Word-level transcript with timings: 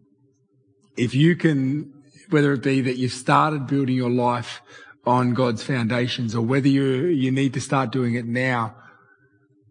if 0.96 1.16
you 1.16 1.36
can, 1.36 1.92
whether 2.30 2.54
it 2.54 2.62
be 2.62 2.82
that 2.82 2.98
you've 2.98 3.12
started 3.12 3.66
building 3.66 3.96
your 3.96 4.12
life 4.12 4.62
on 5.06 5.34
God's 5.34 5.64
foundations 5.64 6.36
or 6.36 6.42
whether 6.42 6.68
you, 6.68 7.06
you 7.06 7.32
need 7.32 7.54
to 7.56 7.62
start 7.62 7.92
doing 7.92 8.14
it 8.14 8.26
now, 8.26 8.76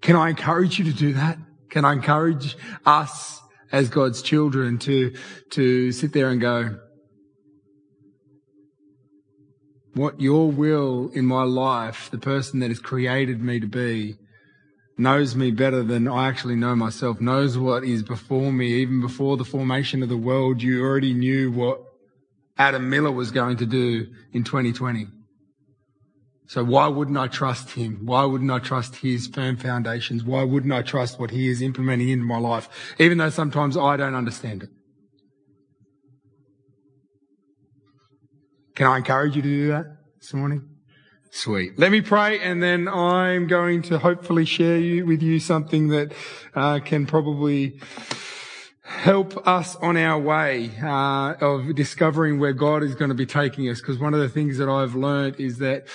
can 0.00 0.16
I 0.16 0.30
encourage 0.30 0.78
you 0.78 0.84
to 0.86 0.92
do 0.92 1.12
that? 1.12 1.38
Can 1.70 1.84
I 1.84 1.92
encourage 1.92 2.56
us 2.84 3.40
as 3.72 3.88
God's 3.88 4.22
children 4.22 4.78
to, 4.78 5.14
to 5.50 5.92
sit 5.92 6.12
there 6.12 6.28
and 6.28 6.40
go, 6.40 6.78
what 9.94 10.20
your 10.20 10.50
will 10.50 11.10
in 11.14 11.24
my 11.24 11.44
life, 11.44 12.10
the 12.10 12.18
person 12.18 12.60
that 12.60 12.68
has 12.68 12.80
created 12.80 13.40
me 13.40 13.60
to 13.60 13.66
be, 13.66 14.16
knows 14.96 15.34
me 15.34 15.50
better 15.50 15.82
than 15.82 16.06
I 16.08 16.28
actually 16.28 16.56
know 16.56 16.76
myself, 16.76 17.20
knows 17.20 17.58
what 17.58 17.84
is 17.84 18.02
before 18.02 18.52
me. 18.52 18.74
Even 18.74 19.00
before 19.00 19.36
the 19.36 19.44
formation 19.44 20.02
of 20.02 20.08
the 20.08 20.16
world, 20.16 20.62
you 20.62 20.84
already 20.84 21.14
knew 21.14 21.50
what 21.50 21.80
Adam 22.56 22.88
Miller 22.90 23.10
was 23.10 23.30
going 23.30 23.56
to 23.58 23.66
do 23.66 24.06
in 24.32 24.44
2020. 24.44 25.08
So 26.46 26.62
why 26.62 26.88
wouldn't 26.88 27.16
I 27.16 27.26
trust 27.26 27.70
him? 27.70 28.00
Why 28.04 28.24
wouldn't 28.24 28.50
I 28.50 28.58
trust 28.58 28.96
his 28.96 29.26
firm 29.26 29.56
foundations? 29.56 30.24
Why 30.24 30.42
wouldn't 30.44 30.72
I 30.72 30.82
trust 30.82 31.18
what 31.18 31.30
he 31.30 31.48
is 31.48 31.62
implementing 31.62 32.10
into 32.10 32.24
my 32.24 32.38
life, 32.38 32.68
even 32.98 33.18
though 33.18 33.30
sometimes 33.30 33.76
I 33.76 33.96
don't 33.96 34.14
understand 34.14 34.64
it? 34.64 34.68
Can 38.74 38.86
I 38.86 38.98
encourage 38.98 39.36
you 39.36 39.42
to 39.42 39.48
do 39.48 39.68
that 39.68 39.86
this 40.20 40.34
morning? 40.34 40.68
Sweet. 41.30 41.78
Let 41.78 41.90
me 41.90 42.00
pray 42.00 42.38
and 42.40 42.62
then 42.62 42.88
I'm 42.88 43.46
going 43.46 43.82
to 43.82 43.98
hopefully 43.98 44.44
share 44.44 44.78
you, 44.78 45.06
with 45.06 45.22
you 45.22 45.40
something 45.40 45.88
that 45.88 46.12
uh, 46.54 46.78
can 46.80 47.06
probably 47.06 47.80
help 48.84 49.46
us 49.46 49.76
on 49.76 49.96
our 49.96 50.20
way 50.20 50.70
uh, 50.82 51.34
of 51.40 51.74
discovering 51.74 52.38
where 52.38 52.52
God 52.52 52.82
is 52.82 52.94
going 52.94 53.08
to 53.08 53.14
be 53.14 53.26
taking 53.26 53.68
us. 53.68 53.80
Because 53.80 53.98
one 53.98 54.14
of 54.14 54.20
the 54.20 54.28
things 54.28 54.58
that 54.58 54.68
I've 54.68 54.94
learned 54.94 55.40
is 55.40 55.58
that 55.58 55.86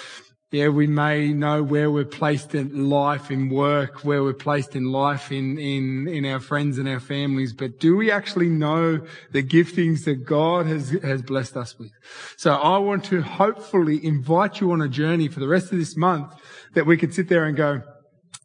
yeah, 0.52 0.70
we 0.70 0.88
may 0.88 1.32
know 1.32 1.62
where 1.62 1.92
we're 1.92 2.06
placed 2.06 2.56
in 2.56 2.90
life, 2.90 3.30
in 3.30 3.50
work, 3.50 4.04
where 4.04 4.24
we're 4.24 4.34
placed 4.34 4.76
in 4.76 4.86
life, 4.86 5.32
in, 5.32 5.60
in, 5.60 6.08
in 6.08 6.26
our 6.26 6.40
friends 6.40 6.80
and 6.80 6.90
our 6.90 7.00
families, 7.00 7.54
but 7.54 7.80
do 7.80 7.96
we 7.96 8.10
actually 8.10 8.50
know 8.50 9.00
the 9.32 9.44
giftings 9.44 10.06
that 10.06 10.26
God 10.26 10.66
has, 10.66 10.90
has 11.04 11.22
blessed 11.22 11.56
us 11.56 11.78
with? 11.78 11.92
So 12.36 12.54
I 12.54 12.80
want 12.80 13.06
to 13.06 13.22
hopefully 13.22 14.04
invite 14.04 14.60
you 14.60 14.72
on 14.72 14.82
a 14.82 14.90
journey 14.90 15.28
for 15.28 15.40
the 15.40 15.48
rest 15.48 15.72
of 15.72 15.78
this 15.78 15.96
month 15.96 16.34
that 16.74 16.88
we 16.88 16.98
can 16.98 17.12
sit 17.12 17.30
there 17.30 17.46
and 17.46 17.56
go, 17.56 17.84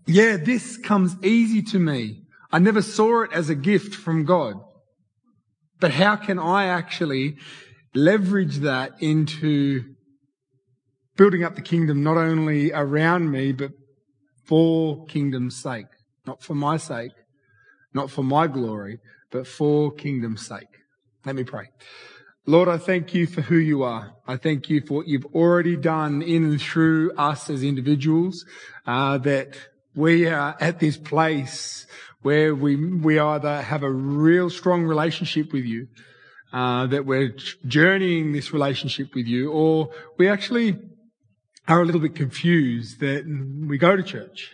yeah, 0.06 0.36
this 0.36 0.76
comes 0.76 1.16
easy 1.24 1.62
to 1.62 1.78
me. 1.78 2.20
I 2.52 2.58
never 2.58 2.82
saw 2.82 3.22
it 3.22 3.32
as 3.32 3.48
a 3.48 3.54
gift 3.54 3.94
from 3.94 4.26
God. 4.26 4.56
But 5.80 5.92
how 5.92 6.16
can 6.16 6.38
I 6.38 6.66
actually 6.66 7.38
leverage 7.94 8.58
that 8.58 8.92
into 9.00 9.84
building 11.16 11.44
up 11.44 11.54
the 11.54 11.62
kingdom 11.62 12.02
not 12.02 12.16
only 12.16 12.72
around 12.72 13.30
me, 13.30 13.52
but 13.52 13.72
for 14.44 15.04
kingdom's 15.06 15.56
sake. 15.56 15.86
Not 16.26 16.42
for 16.42 16.54
my 16.54 16.76
sake, 16.76 17.12
not 17.92 18.10
for 18.10 18.22
my 18.22 18.46
glory, 18.46 18.98
but 19.30 19.46
for 19.46 19.92
kingdom's 19.92 20.46
sake. 20.46 20.68
Let 21.24 21.36
me 21.36 21.44
pray. 21.44 21.68
Lord, 22.46 22.68
I 22.68 22.76
thank 22.76 23.14
you 23.14 23.26
for 23.26 23.40
who 23.40 23.56
you 23.56 23.82
are. 23.82 24.12
I 24.26 24.36
thank 24.36 24.68
you 24.68 24.82
for 24.82 24.94
what 24.94 25.08
you've 25.08 25.24
already 25.34 25.76
done 25.76 26.20
in 26.20 26.44
and 26.44 26.60
through 26.60 27.12
us 27.16 27.48
as 27.48 27.62
individuals, 27.62 28.44
uh, 28.86 29.16
that 29.18 29.56
we 29.94 30.26
are 30.26 30.54
at 30.60 30.78
this 30.78 30.98
place 30.98 31.86
where 32.20 32.54
we, 32.54 32.76
we 32.76 33.18
either 33.18 33.62
have 33.62 33.82
a 33.82 33.90
real 33.90 34.50
strong 34.50 34.84
relationship 34.84 35.52
with 35.52 35.64
you, 35.64 35.88
uh, 36.52 36.86
that 36.86 37.06
we're 37.06 37.34
journeying 37.66 38.32
this 38.32 38.52
relationship 38.52 39.14
with 39.14 39.26
you, 39.26 39.50
or 39.50 39.90
we 40.18 40.28
actually 40.28 40.78
are 41.66 41.80
a 41.80 41.84
little 41.84 42.00
bit 42.00 42.14
confused 42.14 43.00
that 43.00 43.24
we 43.66 43.78
go 43.78 43.96
to 43.96 44.02
church, 44.02 44.52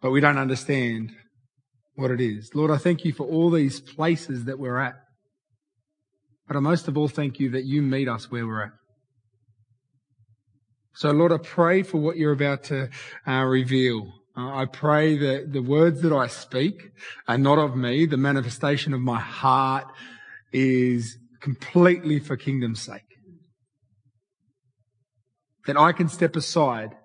but 0.00 0.10
we 0.10 0.20
don't 0.20 0.38
understand 0.38 1.12
what 1.94 2.10
it 2.10 2.20
is. 2.20 2.54
Lord, 2.54 2.70
I 2.70 2.78
thank 2.78 3.04
you 3.04 3.12
for 3.12 3.26
all 3.26 3.50
these 3.50 3.80
places 3.80 4.44
that 4.44 4.58
we're 4.58 4.78
at. 4.78 4.94
But 6.48 6.56
I 6.56 6.60
most 6.60 6.88
of 6.88 6.96
all 6.96 7.06
thank 7.06 7.38
you 7.38 7.50
that 7.50 7.64
you 7.64 7.80
meet 7.80 8.08
us 8.08 8.30
where 8.30 8.46
we're 8.46 8.64
at. 8.64 8.72
So 10.94 11.12
Lord, 11.12 11.32
I 11.32 11.38
pray 11.38 11.84
for 11.84 11.98
what 11.98 12.16
you're 12.16 12.32
about 12.32 12.64
to 12.64 12.90
uh, 13.26 13.44
reveal. 13.44 14.12
Uh, 14.36 14.52
I 14.54 14.64
pray 14.66 15.16
that 15.16 15.52
the 15.52 15.62
words 15.62 16.02
that 16.02 16.12
I 16.12 16.26
speak 16.26 16.90
are 17.28 17.38
not 17.38 17.58
of 17.58 17.76
me. 17.76 18.06
The 18.06 18.16
manifestation 18.16 18.92
of 18.94 19.00
my 19.00 19.20
heart 19.20 19.86
is 20.52 21.16
completely 21.40 22.18
for 22.18 22.36
kingdom's 22.36 22.82
sake 22.82 23.09
that 25.66 25.76
I 25.76 25.92
can 25.92 26.08
step 26.08 26.36
aside 26.36 26.96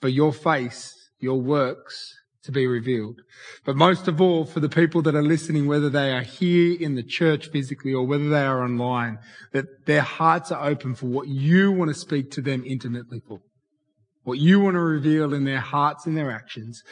for 0.00 0.08
your 0.08 0.32
face, 0.32 0.94
your 1.18 1.40
works 1.40 2.14
to 2.44 2.52
be 2.52 2.66
revealed. 2.66 3.20
But 3.64 3.76
most 3.76 4.08
of 4.08 4.20
all, 4.20 4.44
for 4.44 4.60
the 4.60 4.68
people 4.68 5.02
that 5.02 5.14
are 5.14 5.22
listening, 5.22 5.66
whether 5.66 5.90
they 5.90 6.12
are 6.12 6.22
here 6.22 6.76
in 6.80 6.94
the 6.94 7.02
church 7.02 7.50
physically 7.50 7.92
or 7.92 8.06
whether 8.06 8.28
they 8.30 8.42
are 8.42 8.64
online, 8.64 9.18
that 9.52 9.86
their 9.86 10.02
hearts 10.02 10.50
are 10.50 10.66
open 10.66 10.94
for 10.94 11.06
what 11.06 11.28
you 11.28 11.70
want 11.70 11.90
to 11.90 11.94
speak 11.94 12.30
to 12.32 12.40
them 12.40 12.62
intimately 12.64 13.20
for. 13.26 13.40
What 14.22 14.38
you 14.38 14.60
want 14.60 14.74
to 14.74 14.80
reveal 14.80 15.34
in 15.34 15.44
their 15.44 15.60
hearts 15.60 16.06
and 16.06 16.16
their 16.16 16.30
actions. 16.30 16.82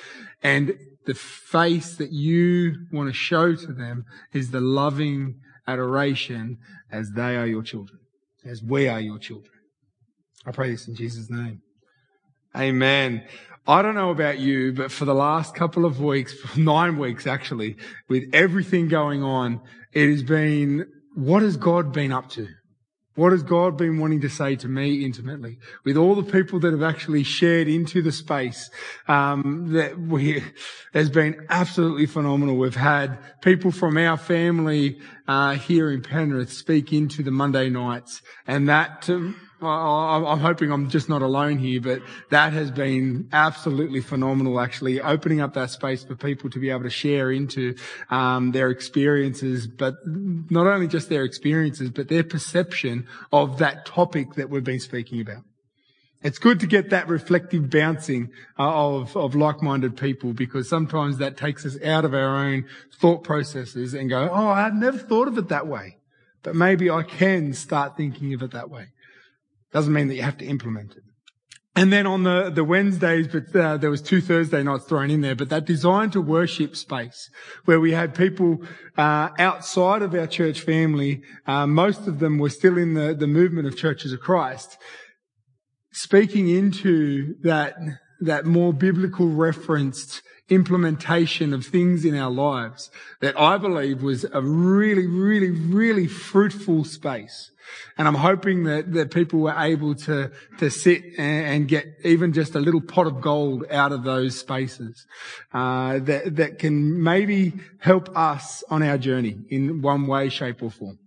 And 0.43 0.75
the 1.07 1.15
face 1.15 1.97
that 1.97 2.13
you 2.13 2.75
want 2.93 3.09
to 3.09 3.15
show 3.15 3.55
to 3.55 3.73
them 3.73 4.05
is 4.33 4.51
the 4.51 4.61
loving 4.61 5.37
adoration 5.67 6.59
as 6.91 7.13
they 7.13 7.37
are 7.37 7.47
your 7.47 7.63
children, 7.63 7.99
as 8.45 8.63
we 8.63 8.89
are 8.89 9.01
your 9.01 9.19
children. 9.19 9.56
I 10.47 10.53
pray 10.53 10.71
this 10.71 10.87
in 10.87 10.95
Jesus' 10.95 11.29
name. 11.29 11.61
Amen. 12.57 13.25
I 13.67 13.83
don't 13.83 13.97
know 13.97 14.11
about 14.11 14.39
you, 14.39 14.73
but 14.73 14.93
for 14.93 15.05
the 15.05 15.15
last 15.15 15.55
couple 15.55 15.85
of 15.85 16.01
weeks, 16.01 16.35
nine 16.57 16.99
weeks 16.99 17.27
actually, 17.27 17.77
with 18.09 18.25
everything 18.33 18.89
going 18.89 19.25
on, 19.25 19.61
it 19.93 20.09
has 20.09 20.23
been, 20.23 20.87
what 21.15 21.43
has 21.43 21.57
God 21.57 21.93
been 21.93 22.13
up 22.13 22.31
to? 22.31 22.47
What 23.17 23.33
has 23.33 23.43
God 23.43 23.79
been 23.79 23.99
wanting 23.99 24.21
to 24.21 24.29
say 24.29 24.57
to 24.57 24.69
me 24.69 25.03
intimately? 25.03 25.59
With 25.85 25.97
all 25.97 26.15
the 26.15 26.31
people 26.31 26.61
that 26.61 26.73
have 26.73 26.83
actually 26.83 27.23
shared 27.23 27.67
into 27.67 28.03
the 28.03 28.13
space, 28.13 28.71
um, 29.09 29.73
that 29.73 29.99
we 29.99 30.45
has 30.93 31.09
been 31.09 31.47
absolutely 31.49 32.07
phenomenal. 32.07 32.57
We've 32.57 32.77
had 32.77 33.19
people 33.41 33.73
from 33.73 33.97
our 33.97 34.19
family 34.19 35.01
uh, 35.27 35.55
here 35.55 35.91
in 35.91 36.03
Penrith 36.03 36.53
speak 36.53 36.93
into 36.93 37.23
the 37.23 37.31
Monday 37.31 37.71
nights, 37.71 38.21
and 38.47 38.69
that 38.69 39.01
to, 39.03 39.35
I'm 39.63 40.41
hoping 40.41 40.71
I'm 40.71 40.91
just 40.91 41.09
not 41.09 41.23
alone 41.23 41.59
here, 41.59 41.81
but 41.81 42.03
that 42.31 42.53
has 42.53 42.71
been 42.71 43.29
absolutely 43.33 44.01
phenomenal. 44.01 44.61
Actually, 44.61 45.01
opening 45.01 45.41
up 45.41 45.55
that 45.55 45.71
space 45.71 46.05
for 46.05 46.15
people 46.15 46.51
to 46.51 46.59
be 46.59 46.69
able 46.71 46.83
to 46.83 46.91
share 46.91 47.31
into 47.31 47.75
um, 48.11 48.53
their 48.53 48.71
experiences, 48.71 49.67
but 49.67 49.95
not 50.05 50.67
only 50.67 50.89
just 50.89 51.09
their 51.09 51.25
experiences, 51.25 51.91
but 51.91 52.09
their 52.09 52.25
perception 52.25 53.07
of 53.33 53.59
that 53.59 53.87
topic 53.87 54.35
that 54.35 54.51
we've 54.51 54.65
been 54.65 54.81
speaking 54.81 55.21
about. 55.21 55.43
It's 56.23 56.39
good 56.39 56.61
to 56.61 56.67
get 56.67 56.91
that 56.91 57.09
reflective 57.09 57.71
bouncing 57.71 58.31
uh, 58.59 58.97
of, 58.97 59.17
of 59.17 59.35
like-minded 59.35 59.97
people 59.97 60.33
because 60.33 60.69
sometimes 60.69 61.19
that 61.19 61.37
takes 61.37 61.65
us 61.65 61.81
out 61.83 62.05
of 62.05 62.15
our 62.15 62.37
own 62.45 62.65
thought 62.99 63.23
processes 63.23 63.95
and 63.95 64.11
go, 64.11 64.29
oh, 64.31 64.49
I've 64.49 64.75
never 64.75 64.99
thought 64.99 65.29
of 65.29 65.39
it 65.39 65.49
that 65.49 65.67
way. 65.67 65.99
But 66.43 66.55
maybe 66.55 66.91
I 66.91 67.03
can 67.03 67.53
start 67.53 67.97
thinking 67.97 68.35
of 68.35 68.43
it 68.43 68.53
that 68.53 68.71
way. 68.71 68.89
Doesn't 69.77 69.93
mean 69.93 70.09
that 70.09 70.15
you 70.15 70.23
have 70.23 70.39
to 70.39 70.47
implement 70.47 70.93
it. 70.93 71.03
And 71.75 71.93
then 71.93 72.07
on 72.07 72.23
the, 72.23 72.49
the 72.49 72.65
Wednesdays, 72.65 73.29
but 73.29 73.55
uh, 73.55 73.77
there 73.77 73.91
was 73.91 74.01
two 74.01 74.23
Thursday 74.23 74.63
nights 74.63 74.87
thrown 74.87 75.11
in 75.11 75.21
there, 75.21 75.35
but 75.35 75.51
that 75.51 75.67
design 75.67 76.09
to 76.13 76.23
worship 76.23 76.75
space 76.75 77.29
where 77.67 77.79
we 77.79 77.93
had 77.93 78.15
people 78.15 78.63
uh, 78.97 79.29
outside 79.39 80.01
of 80.01 80.15
our 80.15 80.27
church 80.27 80.63
family. 80.63 81.21
Uh, 81.47 81.67
most 81.67 82.07
of 82.07 82.21
them 82.21 82.39
were 82.39 82.49
still 82.49 82.79
in 82.79 82.95
the, 82.95 83.15
the 83.15 83.27
movement 83.27 83.69
of 83.69 83.77
churches 83.77 84.15
of 84.15 84.21
Christ, 84.21 84.79
speaking 85.93 86.49
into 86.49 87.35
that 87.43 87.75
that 88.21 88.45
more 88.45 88.73
biblical 88.73 89.29
referenced 89.29 90.23
implementation 90.49 91.53
of 91.53 91.67
things 91.67 92.05
in 92.05 92.15
our 92.15 92.31
lives 92.31 92.91
that 93.21 93.39
I 93.39 93.59
believe 93.59 94.03
was 94.03 94.25
a 94.33 94.41
really, 94.41 95.07
really, 95.07 95.51
really 95.51 96.07
fruitful 96.07 96.85
space. 96.85 97.51
And 97.99 98.07
I'm 98.07 98.15
hoping 98.15 98.63
that, 98.65 98.93
that 98.93 99.11
people 99.11 99.41
were 99.41 99.57
able 99.59 99.97
to, 99.97 100.31
to 100.59 100.71
sit 100.71 101.03
and, 101.19 101.47
and 101.47 101.69
get 101.69 101.87
even 102.05 102.33
just 102.33 102.55
a 102.55 102.61
little 102.61 102.81
pot 102.81 103.09
of 103.09 103.21
gold 103.21 103.65
out 103.73 103.91
of 103.91 104.05
those 104.05 104.39
spaces, 104.39 105.05
uh, 105.53 105.99
that, 106.01 106.37
that 106.37 106.61
can 106.61 107.03
maybe 107.03 107.55
help 107.81 108.17
us 108.17 108.63
on 108.71 108.85
our 108.85 108.99
journey 108.99 109.39
in 109.49 109.83
one 109.83 110.07
way, 110.07 110.29
shape 110.29 110.63
or 110.63 110.71
form. 110.71 110.99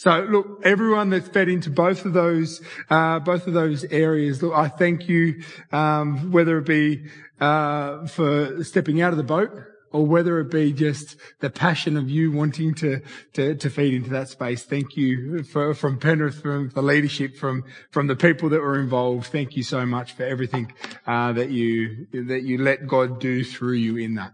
So 0.00 0.22
look, 0.30 0.62
everyone 0.64 1.10
that's 1.10 1.28
fed 1.28 1.50
into 1.50 1.68
both 1.68 2.06
of 2.06 2.14
those, 2.14 2.62
uh, 2.88 3.18
both 3.18 3.46
of 3.46 3.52
those 3.52 3.84
areas, 3.84 4.42
look, 4.42 4.54
I 4.54 4.68
thank 4.68 5.10
you, 5.10 5.42
um, 5.72 6.32
whether 6.32 6.56
it 6.56 6.64
be, 6.64 7.04
uh, 7.38 8.06
for 8.06 8.64
stepping 8.64 9.02
out 9.02 9.12
of 9.12 9.18
the 9.18 9.22
boat 9.22 9.50
or 9.92 10.06
whether 10.06 10.40
it 10.40 10.50
be 10.50 10.72
just 10.72 11.16
the 11.40 11.50
passion 11.50 11.98
of 11.98 12.08
you 12.08 12.32
wanting 12.32 12.72
to, 12.76 13.02
to, 13.34 13.54
to 13.56 13.68
feed 13.68 13.92
into 13.92 14.08
that 14.08 14.30
space. 14.30 14.62
Thank 14.62 14.96
you 14.96 15.42
for, 15.42 15.74
from 15.74 15.98
Penrith, 15.98 16.40
from 16.40 16.70
the 16.70 16.80
leadership, 16.80 17.36
from, 17.36 17.64
from 17.90 18.06
the 18.06 18.16
people 18.16 18.48
that 18.48 18.62
were 18.62 18.80
involved. 18.80 19.26
Thank 19.26 19.54
you 19.54 19.62
so 19.62 19.84
much 19.84 20.12
for 20.12 20.22
everything, 20.22 20.72
uh, 21.06 21.34
that 21.34 21.50
you, 21.50 22.06
that 22.14 22.44
you 22.44 22.56
let 22.56 22.86
God 22.86 23.20
do 23.20 23.44
through 23.44 23.74
you 23.74 23.98
in 23.98 24.14
that. 24.14 24.32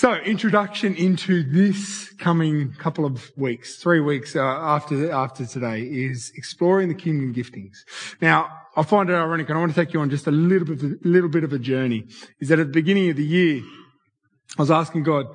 So, 0.00 0.14
introduction 0.14 0.94
into 0.94 1.42
this 1.42 2.08
coming 2.14 2.72
couple 2.72 3.04
of 3.04 3.30
weeks, 3.36 3.76
three 3.76 4.00
weeks 4.00 4.34
uh, 4.34 4.40
after 4.40 5.12
after 5.12 5.44
today, 5.44 5.82
is 5.82 6.32
exploring 6.36 6.88
the 6.88 6.94
kingdom 6.94 7.34
giftings. 7.34 7.76
Now, 8.22 8.48
I 8.74 8.82
find 8.82 9.10
it 9.10 9.12
ironic, 9.12 9.50
and 9.50 9.58
I 9.58 9.60
want 9.60 9.74
to 9.74 9.84
take 9.84 9.92
you 9.92 10.00
on 10.00 10.08
just 10.08 10.26
a 10.26 10.30
little 10.30 10.66
bit, 10.66 10.82
a 10.82 10.96
little 11.06 11.28
bit 11.28 11.44
of 11.44 11.52
a 11.52 11.58
journey. 11.58 12.06
Is 12.40 12.48
that 12.48 12.58
at 12.58 12.68
the 12.68 12.72
beginning 12.72 13.10
of 13.10 13.16
the 13.16 13.26
year, 13.26 13.60
I 14.56 14.62
was 14.62 14.70
asking 14.70 15.02
God, 15.02 15.26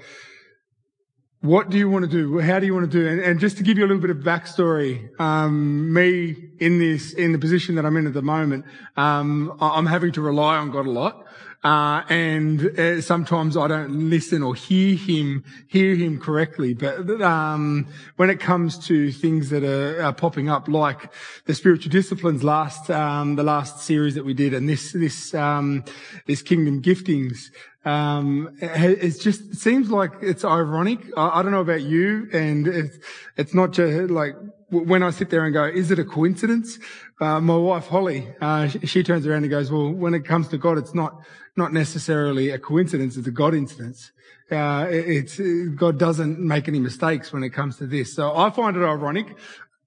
what 1.46 1.70
do 1.70 1.78
you 1.78 1.90
want 1.90 2.04
to 2.04 2.12
do? 2.12 2.40
How 2.40 2.60
do 2.60 2.66
you 2.66 2.74
want 2.74 2.92
to 2.92 3.00
do? 3.00 3.08
And, 3.08 3.22
and 3.22 3.40
just 3.40 3.58
to 3.58 3.64
give 3.64 3.78
you 3.78 3.86
a 3.86 3.88
little 3.88 4.02
bit 4.02 4.10
of 4.10 4.18
backstory, 4.18 5.10
um, 5.20 5.94
me 5.94 6.36
in 6.60 6.80
this, 6.80 7.14
in 7.14 7.32
the 7.32 7.40
position 7.40 7.76
that 7.76 7.86
I'm 7.86 7.96
in 7.98 8.08
at 8.08 8.14
the 8.14 8.22
moment, 8.22 8.66
um, 8.98 9.56
I'm 9.62 9.86
having 9.86 10.12
to 10.14 10.22
rely 10.22 10.58
on 10.58 10.72
God 10.72 10.86
a 10.86 10.92
lot. 10.92 11.26
Uh, 11.64 12.04
and 12.10 12.80
uh, 12.80 13.02
sometimes 13.02 13.58
I 13.58 13.68
don't 13.68 14.10
listen 14.12 14.44
or 14.44 14.54
hear 14.54 14.96
him, 14.96 15.44
hear 15.68 15.96
him 15.96 16.20
correctly. 16.20 16.76
But, 16.76 17.22
um, 17.22 17.88
when 18.18 18.30
it 18.30 18.40
comes 18.40 18.78
to 18.86 19.12
things 19.12 19.50
that 19.50 19.64
are, 19.64 20.04
are, 20.04 20.14
popping 20.14 20.48
up, 20.48 20.68
like 20.68 21.12
the 21.46 21.56
spiritual 21.56 21.92
disciplines 21.92 22.44
last, 22.44 22.92
um, 22.92 23.36
the 23.36 23.44
last 23.44 23.80
series 23.80 24.14
that 24.14 24.26
we 24.26 24.36
did 24.36 24.54
and 24.54 24.70
this, 24.70 24.92
this, 24.92 25.34
um, 25.34 25.84
this 26.28 26.44
kingdom 26.44 26.84
giftings, 26.84 27.50
um, 27.86 28.58
it, 28.60 29.20
just 29.20 29.42
it 29.42 29.58
seems 29.58 29.92
like 29.92 30.12
it's 30.22 30.44
ironic. 30.44 31.00
I, 31.16 31.40
I, 31.40 31.44
don't 31.44 31.52
know 31.52 31.62
about 31.62 31.84
you, 31.84 32.28
and 32.34 32.68
it's, 32.68 32.98
it's 33.38 33.54
not 33.54 33.74
just 33.74 34.10
like 34.10 34.34
when 34.70 35.04
I 35.04 35.12
sit 35.12 35.30
there 35.30 35.46
and 35.46 35.54
go, 35.54 35.66
is 35.66 35.92
it 35.92 36.00
a 36.00 36.04
coincidence? 36.04 36.80
Uh, 37.22 37.40
my 37.40 37.56
wife 37.56 37.86
Holly, 37.86 38.28
uh, 38.42 38.68
she, 38.68 38.80
she, 38.88 39.04
turns 39.04 39.28
around 39.28 39.44
and 39.44 39.52
goes, 39.52 39.72
well, 39.72 39.92
when 39.92 40.16
it 40.16 40.26
comes 40.26 40.48
to 40.50 40.58
God, 40.58 40.80
it's 40.80 40.96
not 40.96 41.22
not 41.56 41.74
necessarily 41.74 42.50
a 42.50 42.58
coincidence; 42.58 43.18
it's 43.18 43.28
a 43.28 43.32
God 43.32 43.54
incidence. 43.54 44.12
Uh, 44.50 44.88
it's 44.90 45.40
God 45.76 46.00
doesn't 46.00 46.40
make 46.40 46.68
any 46.68 46.80
mistakes 46.80 47.32
when 47.32 47.44
it 47.44 47.52
comes 47.52 47.78
to 47.78 47.86
this. 47.86 48.16
So 48.16 48.36
I 48.36 48.50
find 48.50 48.76
it 48.76 48.84
ironic. 48.84 49.38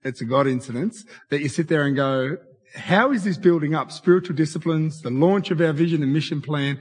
It's 0.04 0.20
a 0.20 0.24
God 0.24 0.46
incidence 0.46 1.04
that 1.30 1.40
you 1.40 1.48
sit 1.48 1.66
there 1.66 1.84
and 1.84 1.96
go, 1.96 2.38
how 2.74 3.12
is 3.12 3.24
this 3.24 3.36
building 3.36 3.74
up? 3.74 3.90
Spiritual 3.90 4.36
disciplines, 4.36 5.02
the 5.02 5.10
launch 5.10 5.50
of 5.50 5.60
our 5.60 5.72
vision 5.72 6.02
and 6.02 6.12
mission 6.12 6.40
plan, 6.40 6.80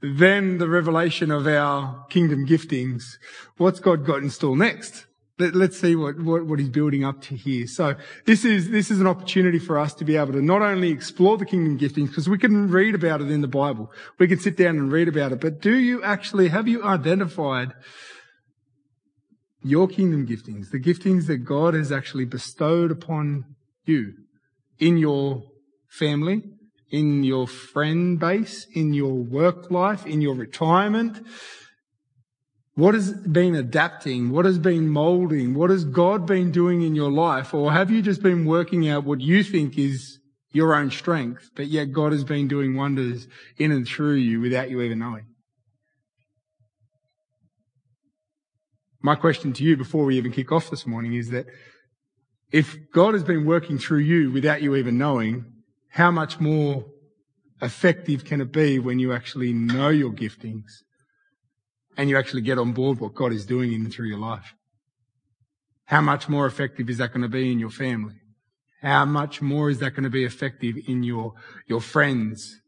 then 0.00 0.58
the 0.58 0.68
revelation 0.68 1.30
of 1.30 1.46
our 1.46 2.06
kingdom 2.08 2.46
giftings. 2.46 3.02
What's 3.56 3.80
God 3.80 4.04
got 4.06 4.22
in 4.22 4.30
store 4.30 4.56
next? 4.56 5.06
Let, 5.40 5.54
us 5.54 5.78
see 5.78 5.94
what, 5.94 6.20
what, 6.20 6.46
what 6.46 6.58
he's 6.58 6.68
building 6.68 7.04
up 7.04 7.22
to 7.22 7.36
here. 7.36 7.68
So 7.68 7.94
this 8.26 8.44
is, 8.44 8.70
this 8.70 8.90
is 8.90 9.00
an 9.00 9.06
opportunity 9.06 9.60
for 9.60 9.78
us 9.78 9.94
to 9.94 10.04
be 10.04 10.16
able 10.16 10.32
to 10.32 10.42
not 10.42 10.62
only 10.62 10.90
explore 10.90 11.36
the 11.38 11.46
kingdom 11.46 11.78
giftings, 11.78 12.08
because 12.08 12.28
we 12.28 12.38
can 12.38 12.68
read 12.68 12.96
about 12.96 13.20
it 13.20 13.30
in 13.30 13.40
the 13.40 13.48
Bible. 13.48 13.92
We 14.18 14.26
can 14.26 14.40
sit 14.40 14.56
down 14.56 14.78
and 14.78 14.90
read 14.90 15.06
about 15.06 15.30
it, 15.30 15.40
but 15.40 15.60
do 15.60 15.76
you 15.76 16.02
actually, 16.02 16.48
have 16.48 16.66
you 16.66 16.82
identified 16.82 17.72
your 19.62 19.86
kingdom 19.86 20.26
giftings, 20.26 20.70
the 20.70 20.80
giftings 20.80 21.26
that 21.26 21.38
God 21.38 21.74
has 21.74 21.92
actually 21.92 22.24
bestowed 22.24 22.90
upon 22.90 23.44
you 23.84 24.14
in 24.78 24.96
your 24.96 25.44
family, 25.88 26.42
in 26.90 27.24
your 27.24 27.46
friend 27.46 28.18
base, 28.18 28.66
in 28.72 28.92
your 28.94 29.14
work 29.14 29.70
life, 29.70 30.06
in 30.06 30.20
your 30.20 30.34
retirement, 30.34 31.24
what 32.78 32.94
has 32.94 33.12
been 33.12 33.56
adapting? 33.56 34.30
What 34.30 34.44
has 34.44 34.56
been 34.56 34.88
molding? 34.88 35.54
What 35.54 35.70
has 35.70 35.84
God 35.84 36.26
been 36.26 36.52
doing 36.52 36.82
in 36.82 36.94
your 36.94 37.10
life? 37.10 37.52
Or 37.52 37.72
have 37.72 37.90
you 37.90 38.00
just 38.02 38.22
been 38.22 38.46
working 38.46 38.88
out 38.88 39.02
what 39.02 39.20
you 39.20 39.42
think 39.42 39.76
is 39.76 40.20
your 40.52 40.76
own 40.76 40.92
strength, 40.92 41.50
but 41.56 41.66
yet 41.66 41.86
God 41.86 42.12
has 42.12 42.22
been 42.22 42.46
doing 42.46 42.76
wonders 42.76 43.26
in 43.56 43.72
and 43.72 43.84
through 43.84 44.14
you 44.14 44.40
without 44.40 44.70
you 44.70 44.80
even 44.80 45.00
knowing? 45.00 45.26
My 49.02 49.16
question 49.16 49.52
to 49.54 49.64
you 49.64 49.76
before 49.76 50.04
we 50.04 50.16
even 50.16 50.30
kick 50.30 50.52
off 50.52 50.70
this 50.70 50.86
morning 50.86 51.14
is 51.14 51.30
that 51.30 51.46
if 52.52 52.76
God 52.92 53.14
has 53.14 53.24
been 53.24 53.44
working 53.44 53.78
through 53.78 54.02
you 54.02 54.30
without 54.30 54.62
you 54.62 54.76
even 54.76 54.98
knowing, 54.98 55.46
how 55.88 56.10
much 56.10 56.38
more 56.40 56.84
effective 57.60 58.24
can 58.24 58.40
it 58.40 58.52
be 58.52 58.78
when 58.78 58.98
you 58.98 59.12
actually 59.12 59.52
know 59.52 59.88
your 59.88 60.12
giftings 60.12 60.82
and 61.96 62.08
you 62.08 62.16
actually 62.16 62.42
get 62.42 62.58
on 62.58 62.72
board 62.72 63.00
what 63.00 63.14
God 63.14 63.32
is 63.32 63.44
doing 63.44 63.72
in 63.72 63.90
through 63.90 64.06
your 64.06 64.18
life. 64.18 64.54
How 65.86 66.00
much 66.00 66.28
more 66.28 66.46
effective 66.46 66.88
is 66.88 66.98
that 66.98 67.12
going 67.12 67.22
to 67.22 67.28
be 67.28 67.50
in 67.50 67.58
your 67.58 67.70
family? 67.70 68.14
How 68.80 69.04
much 69.04 69.42
more 69.42 69.70
is 69.70 69.80
that 69.80 69.90
going 69.90 70.04
to 70.04 70.10
be 70.10 70.24
effective 70.24 70.76
in 70.86 71.02
your, 71.02 71.34
your 71.66 71.80
friends 71.80 72.60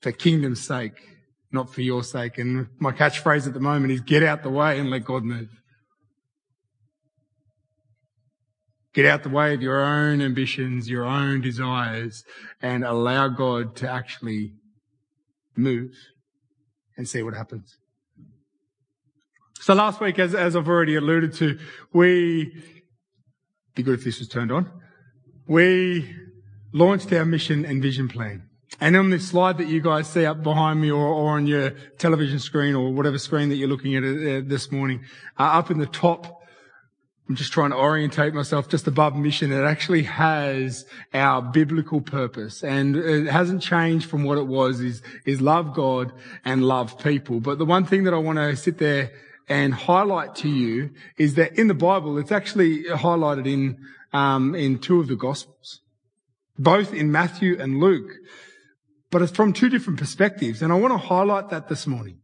for 0.00 0.12
kingdom's 0.12 0.64
sake, 0.64 1.00
not 1.50 1.74
for 1.74 1.80
your 1.80 2.04
sake? 2.04 2.38
And 2.38 2.68
my 2.78 2.92
catchphrase 2.92 3.48
at 3.48 3.54
the 3.54 3.60
moment 3.60 3.92
is 3.92 4.00
get 4.00 4.22
out 4.22 4.44
the 4.44 4.50
way 4.50 4.78
and 4.78 4.90
let 4.90 5.04
God 5.04 5.24
move. 5.24 5.59
Get 8.92 9.06
out 9.06 9.22
the 9.22 9.28
way 9.28 9.54
of 9.54 9.62
your 9.62 9.80
own 9.80 10.20
ambitions, 10.20 10.90
your 10.90 11.04
own 11.04 11.40
desires, 11.40 12.24
and 12.60 12.84
allow 12.84 13.28
God 13.28 13.76
to 13.76 13.90
actually 13.90 14.54
move 15.56 15.92
and 16.96 17.08
see 17.08 17.22
what 17.22 17.34
happens. 17.34 17.76
So 19.60 19.74
last 19.74 20.00
week, 20.00 20.18
as, 20.18 20.34
as 20.34 20.56
I've 20.56 20.68
already 20.68 20.96
alluded 20.96 21.34
to, 21.34 21.58
we, 21.92 22.62
be 23.74 23.82
good 23.82 23.98
if 23.98 24.04
this 24.04 24.18
was 24.18 24.28
turned 24.28 24.50
on, 24.50 24.70
we 25.46 26.16
launched 26.72 27.12
our 27.12 27.24
mission 27.24 27.64
and 27.64 27.82
vision 27.82 28.08
plan. 28.08 28.48
And 28.80 28.96
on 28.96 29.10
this 29.10 29.28
slide 29.28 29.58
that 29.58 29.68
you 29.68 29.80
guys 29.80 30.08
see 30.08 30.24
up 30.24 30.42
behind 30.42 30.80
me 30.80 30.90
or, 30.90 31.06
or 31.06 31.36
on 31.36 31.46
your 31.46 31.70
television 31.98 32.38
screen 32.38 32.74
or 32.74 32.92
whatever 32.92 33.18
screen 33.18 33.48
that 33.50 33.56
you're 33.56 33.68
looking 33.68 33.96
at 33.96 34.02
uh, 34.02 34.40
this 34.46 34.72
morning, 34.72 35.04
uh, 35.38 35.42
up 35.42 35.70
in 35.70 35.78
the 35.78 35.86
top, 35.86 36.39
I'm 37.30 37.36
just 37.36 37.52
trying 37.52 37.70
to 37.70 37.76
orientate 37.76 38.34
myself 38.34 38.68
just 38.68 38.88
above 38.88 39.14
mission. 39.14 39.52
It 39.52 39.62
actually 39.62 40.02
has 40.02 40.84
our 41.14 41.40
biblical 41.40 42.00
purpose 42.00 42.64
and 42.64 42.96
it 42.96 43.28
hasn't 43.28 43.62
changed 43.62 44.10
from 44.10 44.24
what 44.24 44.36
it 44.36 44.48
was 44.48 44.80
is, 44.80 45.00
is 45.24 45.40
love 45.40 45.72
God 45.72 46.12
and 46.44 46.64
love 46.64 46.98
people. 46.98 47.38
But 47.38 47.58
the 47.58 47.64
one 47.64 47.84
thing 47.84 48.02
that 48.02 48.14
I 48.14 48.16
want 48.16 48.38
to 48.38 48.56
sit 48.56 48.78
there 48.78 49.12
and 49.48 49.72
highlight 49.72 50.34
to 50.36 50.48
you 50.48 50.90
is 51.18 51.34
that 51.34 51.56
in 51.56 51.68
the 51.68 51.74
Bible, 51.74 52.18
it's 52.18 52.32
actually 52.32 52.82
highlighted 52.82 53.46
in, 53.46 53.78
um, 54.12 54.56
in 54.56 54.80
two 54.80 54.98
of 54.98 55.06
the 55.06 55.14
Gospels, 55.14 55.82
both 56.58 56.92
in 56.92 57.12
Matthew 57.12 57.56
and 57.60 57.78
Luke, 57.78 58.10
but 59.12 59.22
it's 59.22 59.30
from 59.30 59.52
two 59.52 59.68
different 59.68 60.00
perspectives. 60.00 60.62
And 60.62 60.72
I 60.72 60.76
want 60.76 60.94
to 60.94 60.98
highlight 60.98 61.50
that 61.50 61.68
this 61.68 61.86
morning. 61.86 62.18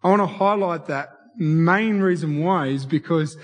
I 0.00 0.10
want 0.10 0.22
to 0.22 0.26
highlight 0.26 0.86
that 0.86 1.08
main 1.36 2.00
reason 2.00 2.42
why 2.42 2.66
is 2.66 2.86
because 2.86 3.36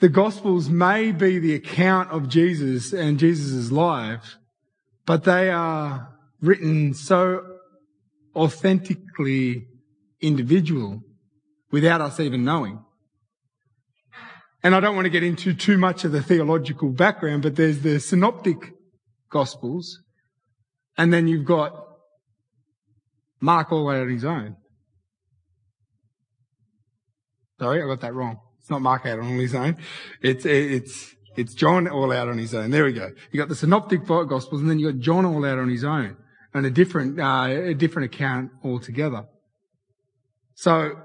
the 0.00 0.08
Gospels 0.08 0.68
may 0.68 1.12
be 1.12 1.38
the 1.38 1.54
account 1.54 2.10
of 2.10 2.28
Jesus 2.28 2.92
and 2.92 3.18
Jesus' 3.18 3.70
life, 3.70 4.36
but 5.06 5.24
they 5.24 5.50
are 5.50 6.08
written 6.40 6.94
so 6.94 7.42
authentically 8.34 9.66
individual 10.20 11.02
without 11.70 12.00
us 12.00 12.20
even 12.20 12.44
knowing. 12.44 12.84
And 14.62 14.74
I 14.74 14.80
don't 14.80 14.94
want 14.94 15.04
to 15.04 15.10
get 15.10 15.22
into 15.22 15.52
too 15.52 15.76
much 15.76 16.04
of 16.04 16.12
the 16.12 16.22
theological 16.22 16.88
background, 16.90 17.42
but 17.42 17.56
there's 17.56 17.80
the 17.80 18.00
synoptic 18.00 18.56
gospels, 19.30 20.00
and 20.96 21.12
then 21.12 21.28
you've 21.28 21.44
got 21.44 21.86
Mark 23.40 23.72
all 23.72 23.88
on 23.88 24.08
his 24.08 24.24
own. 24.24 24.56
Sorry, 27.64 27.82
I 27.82 27.86
got 27.86 28.02
that 28.02 28.12
wrong. 28.12 28.40
It's 28.60 28.68
not 28.68 28.82
Mark 28.82 29.06
out 29.06 29.20
on 29.20 29.38
his 29.38 29.54
own. 29.54 29.78
It's, 30.20 30.44
it's, 30.44 31.14
it's 31.34 31.54
John 31.54 31.88
all 31.88 32.12
out 32.12 32.28
on 32.28 32.36
his 32.36 32.54
own. 32.54 32.68
There 32.70 32.84
we 32.84 32.92
go. 32.92 33.10
You 33.32 33.40
got 33.40 33.48
the 33.48 33.54
synoptic 33.54 34.04
gospels 34.04 34.60
and 34.60 34.68
then 34.68 34.78
you 34.78 34.92
got 34.92 35.00
John 35.00 35.24
all 35.24 35.46
out 35.46 35.58
on 35.58 35.70
his 35.70 35.82
own 35.82 36.14
and 36.52 36.66
a 36.66 36.70
different, 36.70 37.18
uh, 37.18 37.46
a 37.48 37.72
different 37.72 38.14
account 38.14 38.50
altogether. 38.62 39.24
So 40.54 40.98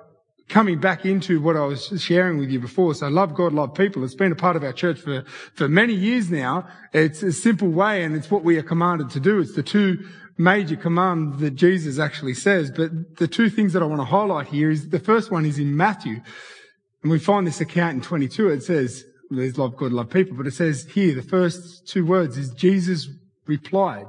coming 0.50 0.82
back 0.82 1.06
into 1.06 1.40
what 1.40 1.56
I 1.56 1.64
was 1.64 1.94
sharing 2.02 2.40
with 2.40 2.50
you 2.50 2.60
before. 2.60 2.94
So 2.94 3.08
love 3.08 3.36
God, 3.36 3.54
love 3.54 3.74
people. 3.74 4.04
It's 4.04 4.16
been 4.16 4.34
a 4.34 4.36
part 4.36 4.58
of 4.58 4.64
our 4.66 4.74
church 4.74 5.00
for, 5.00 5.24
for 5.54 5.70
many 5.70 5.94
years 5.94 6.30
now. 6.30 6.68
It's 6.92 7.24
a 7.24 7.32
simple 7.32 7.70
way 7.70 8.04
and 8.04 8.18
it's 8.18 8.30
what 8.30 8.44
we 8.44 8.58
are 8.58 8.64
commanded 8.64 9.12
to 9.12 9.22
do. 9.22 9.40
It's 9.40 9.56
the 9.56 9.64
two 9.64 10.10
major 10.40 10.78
command 10.78 11.40
that 11.40 11.52
Jesus 11.52 12.00
actually 12.00 12.34
says. 12.34 12.72
But 12.72 13.18
the 13.18 13.28
two 13.28 13.50
things 13.50 13.74
that 13.74 13.84
I 13.84 13.86
want 13.86 14.02
to 14.02 14.06
highlight 14.06 14.48
here 14.48 14.72
is 14.72 14.90
the 14.90 15.00
first 15.00 15.30
one 15.30 15.46
is 15.46 15.60
in 15.60 15.76
Matthew. 15.76 16.22
And 17.04 17.12
we 17.12 17.20
find 17.20 17.46
this 17.46 17.62
account 17.62 17.96
in 17.96 18.02
22. 18.02 18.50
It 18.50 18.64
says, 18.64 19.04
there's 19.30 19.58
love 19.58 19.76
God, 19.76 19.92
love 19.92 20.10
people. 20.10 20.38
But 20.38 20.48
it 20.48 20.54
says 20.54 20.88
here, 20.94 21.14
the 21.14 21.22
first 21.22 21.88
two 21.88 22.06
words 22.06 22.38
is 22.38 22.52
Jesus 22.52 23.10
replied. 23.46 24.08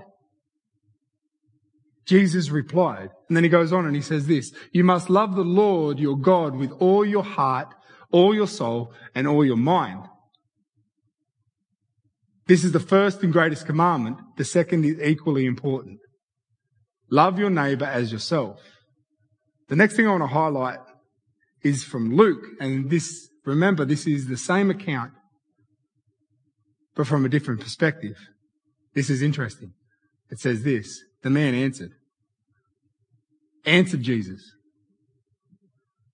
Jesus 2.06 2.50
replied. 2.50 3.10
And 3.28 3.37
then 3.37 3.44
he 3.44 3.50
goes 3.50 3.72
on 3.72 3.84
and 3.84 3.94
he 3.94 4.02
says 4.02 4.26
this, 4.26 4.52
you 4.72 4.84
must 4.84 5.10
love 5.10 5.34
the 5.34 5.42
Lord 5.42 5.99
your 5.99 6.16
God 6.16 6.56
with 6.56 6.72
all 6.72 7.04
your 7.04 7.25
heart, 7.25 7.75
all 8.10 8.34
your 8.34 8.49
soul, 8.49 8.92
and 9.14 9.26
all 9.26 9.44
your 9.44 9.56
mind. 9.56 10.04
This 12.46 12.64
is 12.64 12.72
the 12.72 12.80
first 12.80 13.22
and 13.22 13.32
greatest 13.32 13.66
commandment. 13.66 14.18
The 14.37 14.44
second 14.44 14.84
is 14.84 15.00
equally 15.00 15.46
important. 15.46 15.99
Love 17.10 17.38
your 17.38 17.50
neighbor 17.50 17.84
as 17.84 18.12
yourself. 18.12 18.60
The 19.68 19.76
next 19.76 19.96
thing 19.96 20.06
I 20.06 20.10
want 20.10 20.22
to 20.22 20.28
highlight 20.28 20.78
is 21.62 21.84
from 21.84 22.16
Luke. 22.16 22.44
And 22.60 22.90
this, 22.90 23.28
remember, 23.44 23.84
this 23.84 24.06
is 24.06 24.26
the 24.26 24.36
same 24.36 24.70
account, 24.70 25.12
but 26.94 27.06
from 27.06 27.24
a 27.24 27.28
different 27.28 27.60
perspective. 27.60 28.16
This 28.94 29.10
is 29.10 29.22
interesting. 29.22 29.72
It 30.30 30.38
says 30.38 30.62
this, 30.62 31.00
the 31.22 31.30
man 31.30 31.54
answered, 31.54 31.92
answered 33.64 34.02
Jesus. 34.02 34.42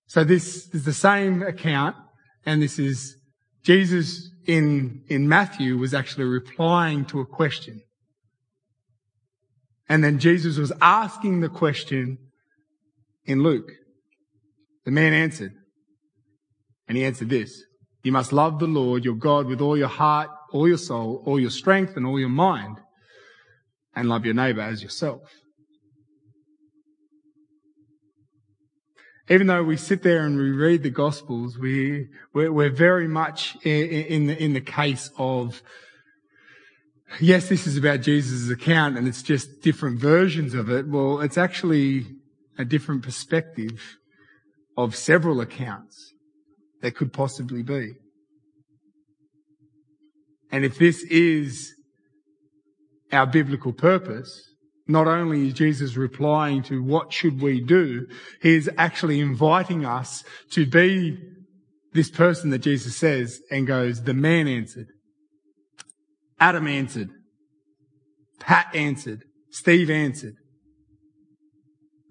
So 0.07 0.23
this 0.23 0.73
is 0.73 0.85
the 0.85 0.93
same 0.93 1.43
account, 1.43 1.95
and 2.45 2.61
this 2.61 2.79
is 2.79 3.17
Jesus 3.63 4.29
in, 4.45 5.03
in 5.09 5.27
Matthew 5.27 5.77
was 5.77 5.93
actually 5.93 6.25
replying 6.25 7.05
to 7.05 7.19
a 7.19 7.25
question. 7.25 7.81
And 9.89 10.03
then 10.03 10.19
Jesus 10.19 10.57
was 10.57 10.71
asking 10.81 11.41
the 11.41 11.49
question 11.49 12.17
in 13.25 13.41
Luke. 13.41 13.71
The 14.85 14.91
man 14.91 15.13
answered, 15.13 15.53
and 16.87 16.97
he 16.97 17.05
answered 17.05 17.29
this, 17.29 17.63
you 18.03 18.11
must 18.11 18.31
love 18.31 18.59
the 18.59 18.67
Lord 18.67 19.03
your 19.03 19.15
God 19.15 19.47
with 19.47 19.59
all 19.59 19.77
your 19.77 19.87
heart, 19.87 20.29
all 20.51 20.67
your 20.67 20.77
soul, 20.77 21.23
all 21.25 21.39
your 21.39 21.49
strength, 21.49 21.97
and 21.97 22.05
all 22.05 22.19
your 22.19 22.29
mind, 22.29 22.77
and 23.95 24.07
love 24.07 24.25
your 24.25 24.33
neighbor 24.33 24.61
as 24.61 24.81
yourself. 24.81 25.21
even 29.29 29.47
though 29.47 29.63
we 29.63 29.75
sit 29.75 30.03
there 30.03 30.25
and 30.25 30.37
we 30.37 30.51
read 30.51 30.83
the 30.83 30.89
Gospels, 30.89 31.57
we 31.57 32.07
we're, 32.33 32.51
we're 32.51 32.69
very 32.69 33.07
much 33.07 33.57
in, 33.63 33.85
in, 33.89 34.27
the 34.27 34.43
in 34.43 34.53
the 34.53 34.61
case 34.61 35.09
of 35.17 35.61
yes, 37.19 37.49
this 37.49 37.67
is 37.67 37.77
about 37.77 38.01
Jesus' 38.01 38.49
account 38.49 38.97
and 38.97 39.07
it's 39.07 39.23
just 39.23 39.61
different 39.61 39.99
versions 39.99 40.53
of 40.53 40.69
it. 40.69 40.87
Well, 40.87 41.21
it's 41.21 41.37
actually 41.37 42.05
a 42.57 42.65
different 42.65 43.03
perspective 43.03 43.97
of 44.77 44.95
several 44.95 45.41
accounts 45.41 46.13
that 46.81 46.95
could 46.95 47.11
possibly 47.11 47.63
be. 47.63 47.93
And 50.51 50.63
if 50.63 50.77
this 50.77 51.03
is 51.03 51.73
our 53.11 53.25
biblical 53.25 53.73
purpose, 53.73 54.43
not 54.87 55.07
only 55.07 55.47
is 55.47 55.53
Jesus 55.53 55.97
replying 55.97 56.63
to 56.63 56.81
what 56.81 57.11
should 57.11 57.41
we 57.41 57.59
do, 57.59 58.07
he 58.41 58.55
is 58.55 58.69
actually 58.77 59.19
inviting 59.19 59.85
us 59.85 60.23
to 60.51 60.65
be 60.65 61.17
this 61.93 62.09
person 62.09 62.51
that 62.51 62.59
Jesus 62.59 62.95
says 62.95 63.41
and 63.51 63.67
goes, 63.67 64.03
the 64.03 64.13
man 64.13 64.47
answered, 64.47 64.87
Adam 66.39 66.67
answered, 66.67 67.09
Pat 68.39 68.67
answered, 68.75 69.23
Steve 69.49 69.89
answered. 69.89 70.35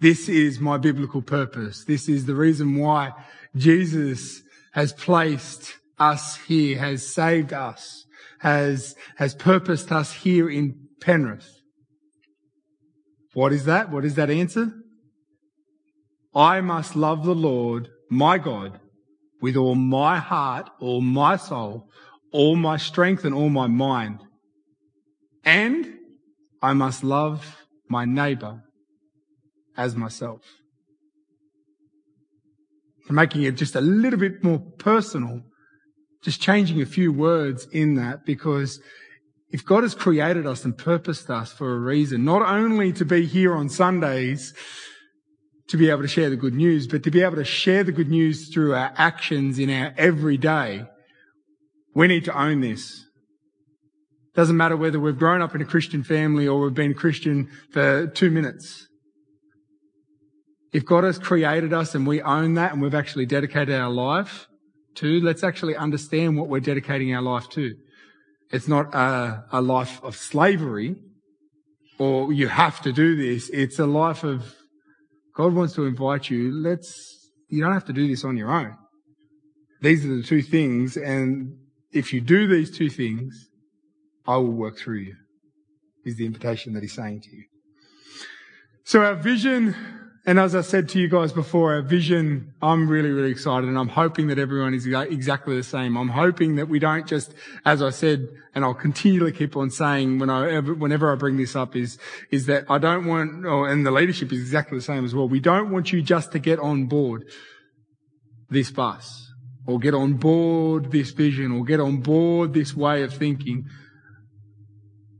This 0.01 0.29
is 0.29 0.61
my 0.61 0.77
biblical 0.79 1.23
purpose. 1.23 1.85
This 1.85 2.09
is 2.09 2.27
the 2.27 2.35
reason 2.35 2.77
why 2.77 3.13
Jesus 3.55 4.43
has 4.73 4.93
placed 4.93 5.75
us 5.99 6.37
here, 6.47 6.79
has 6.79 7.15
saved 7.15 7.53
us, 7.53 8.05
has, 8.41 8.95
has 9.17 9.35
purposed 9.35 9.91
us 9.91 10.13
here 10.13 10.51
in 10.51 10.89
Penrith. 11.01 11.49
What 13.33 13.53
is 13.53 13.65
that? 13.65 13.91
What 13.91 14.05
is 14.05 14.15
that 14.17 14.31
answer? 14.31 14.73
I 16.35 16.61
must 16.61 16.97
love 16.97 17.25
the 17.25 17.35
Lord, 17.35 17.89
my 18.11 18.37
God, 18.37 18.79
with 19.41 19.57
all 19.57 19.75
my 19.75 20.19
heart, 20.19 20.69
all 20.81 21.01
my 21.01 21.37
soul, 21.37 21.89
all 22.33 22.57
my 22.57 22.77
strength 22.77 23.25
and 23.25 23.35
all 23.35 23.49
my 23.51 23.67
mind. 23.67 24.21
And 25.45 25.95
I 26.63 26.73
must 26.73 27.05
love 27.05 27.65
my 27.89 28.05
neighbor 28.05 28.63
as 29.77 29.95
myself. 29.95 30.43
making 33.09 33.43
it 33.45 33.57
just 33.57 33.77
a 33.77 33.81
little 33.81 34.19
bit 34.19 34.43
more 34.43 34.59
personal, 34.79 35.43
just 36.23 36.41
changing 36.41 36.83
a 36.83 36.87
few 36.87 37.13
words 37.13 37.69
in 37.71 37.95
that 37.95 38.27
because 38.27 38.81
if 39.51 39.65
God 39.65 39.85
has 39.85 39.95
created 39.95 40.45
us 40.45 40.65
and 40.65 40.77
purposed 40.77 41.31
us 41.31 41.53
for 41.53 41.73
a 41.73 41.79
reason, 41.79 42.25
not 42.25 42.43
only 42.43 42.93
to 42.95 43.05
be 43.05 43.25
here 43.25 43.55
on 43.55 43.69
Sundays 43.69 44.53
to 45.69 45.77
be 45.77 45.91
able 45.91 46.03
to 46.03 46.09
share 46.09 46.31
the 46.31 46.37
good 46.37 46.55
news, 46.55 46.87
but 46.87 47.03
to 47.03 47.11
be 47.11 47.23
able 47.23 47.37
to 47.37 47.45
share 47.45 47.83
the 47.85 47.93
good 47.93 48.09
news 48.09 48.53
through 48.53 48.75
our 48.75 48.93
actions 48.97 49.59
in 49.59 49.71
our 49.71 49.93
everyday, 49.97 50.85
we 51.97 52.07
need 52.07 52.27
to 52.27 52.39
own 52.39 52.61
this. 52.61 53.07
Doesn't 54.35 54.59
matter 54.59 54.77
whether 54.77 55.01
we've 55.01 55.19
grown 55.19 55.41
up 55.41 55.55
in 55.55 55.63
a 55.63 55.65
Christian 55.65 56.05
family 56.05 56.47
or 56.47 56.61
we've 56.61 56.75
been 56.75 56.93
Christian 56.93 57.49
for 57.73 58.07
two 58.09 58.31
minutes. 58.31 58.87
If 60.75 60.85
God 60.85 61.05
has 61.05 61.19
created 61.19 61.73
us 61.73 61.95
and 61.95 62.07
we 62.07 62.21
own 62.21 62.53
that 62.55 62.75
and 62.75 62.83
we've 62.83 62.95
actually 62.95 63.25
dedicated 63.25 63.75
our 63.75 63.89
life 63.89 64.47
to, 64.97 65.21
let's 65.23 65.43
actually 65.43 65.75
understand 65.75 66.37
what 66.37 66.49
we're 66.49 66.61
dedicating 66.61 67.15
our 67.15 67.23
life 67.23 67.49
to. 67.51 67.75
It's 68.51 68.69
not 68.69 68.95
a, 68.95 69.47
a 69.51 69.63
life 69.63 69.99
of 70.05 70.17
slavery 70.17 70.97
or 71.99 72.31
you 72.31 72.49
have 72.49 72.83
to 72.83 72.93
do 72.93 73.17
this. 73.17 73.49
It's 73.49 73.79
a 73.79 73.87
life 73.87 74.23
of 74.23 74.55
God 75.35 75.55
wants 75.55 75.73
to 75.77 75.87
invite 75.87 76.29
you. 76.29 76.53
Let's, 76.53 77.31
you 77.49 77.63
don't 77.63 77.73
have 77.73 77.87
to 77.87 77.95
do 77.95 78.07
this 78.07 78.23
on 78.23 78.37
your 78.37 78.51
own. 78.51 78.77
These 79.81 80.05
are 80.05 80.15
the 80.15 80.23
two 80.23 80.43
things. 80.43 80.99
And 80.99 81.57
if 81.97 82.13
you 82.13 82.21
do 82.21 82.47
these 82.47 82.71
two 82.77 82.91
things, 82.91 83.49
I 84.27 84.37
will 84.37 84.53
work 84.53 84.79
through 84.79 84.99
you 84.99 85.17
is 86.05 86.17
the 86.17 86.27
invitation 86.27 86.73
that 86.75 86.83
he's 86.83 86.95
saying 86.95 87.21
to 87.21 87.31
you. 87.31 87.45
So 88.85 89.03
our 89.03 89.17
vision 89.17 89.75
and 90.29 90.41
as 90.41 90.57
I 90.57 90.63
said 90.63 90.89
to 90.89 90.99
you 90.99 91.07
guys 91.07 91.33
before, 91.33 91.75
our 91.75 91.83
vision, 91.83 92.53
I'm 92.61 92.89
really, 92.89 93.11
really 93.11 93.31
excited 93.31 93.69
and 93.69 93.79
I'm 93.79 93.89
hoping 93.89 94.27
that 94.27 94.41
everyone 94.41 94.75
is 94.75 94.85
exactly 94.85 95.55
the 95.55 95.63
same. 95.63 95.97
I'm 95.97 96.09
hoping 96.09 96.57
that 96.57 96.69
we 96.69 96.81
don't 96.81 97.07
just, 97.07 97.33
as 97.65 97.81
I 97.81 97.91
said, 97.91 98.27
and 98.53 98.65
I'll 98.65 98.75
continually 98.75 99.31
keep 99.31 99.57
on 99.57 99.71
saying 99.71 100.19
when 100.19 100.29
I, 100.29 100.59
whenever 100.59 101.13
I 101.13 101.15
bring 101.15 101.37
this 101.37 101.55
up 101.55 101.77
is, 101.77 101.97
is 102.33 102.47
that 102.47 102.65
I 102.69 102.79
don't 102.79 103.07
want, 103.07 103.47
oh, 103.47 103.63
and 103.63 103.87
the 103.87 103.93
leadership 103.93 104.33
is 104.33 104.41
exactly 104.41 104.77
the 104.77 104.83
same 104.83 105.05
as 105.05 105.15
well. 105.15 105.29
We 105.29 105.39
don't 105.39 105.71
want 105.71 105.93
you 105.93 106.03
just 106.03 106.33
to 106.33 106.41
get 106.41 106.59
on 106.59 106.87
board. 106.87 107.31
this 108.51 108.73
bus 108.73 109.26
or 109.67 109.79
get 109.79 109.95
on 109.95 110.15
board 110.15 110.91
this 110.93 111.11
vision 111.11 111.53
or 111.53 111.65
get 111.65 111.81
on 111.81 111.99
board 111.99 112.55
this 112.55 112.75
way 112.75 113.03
of 113.03 113.13
thinking. 113.13 113.67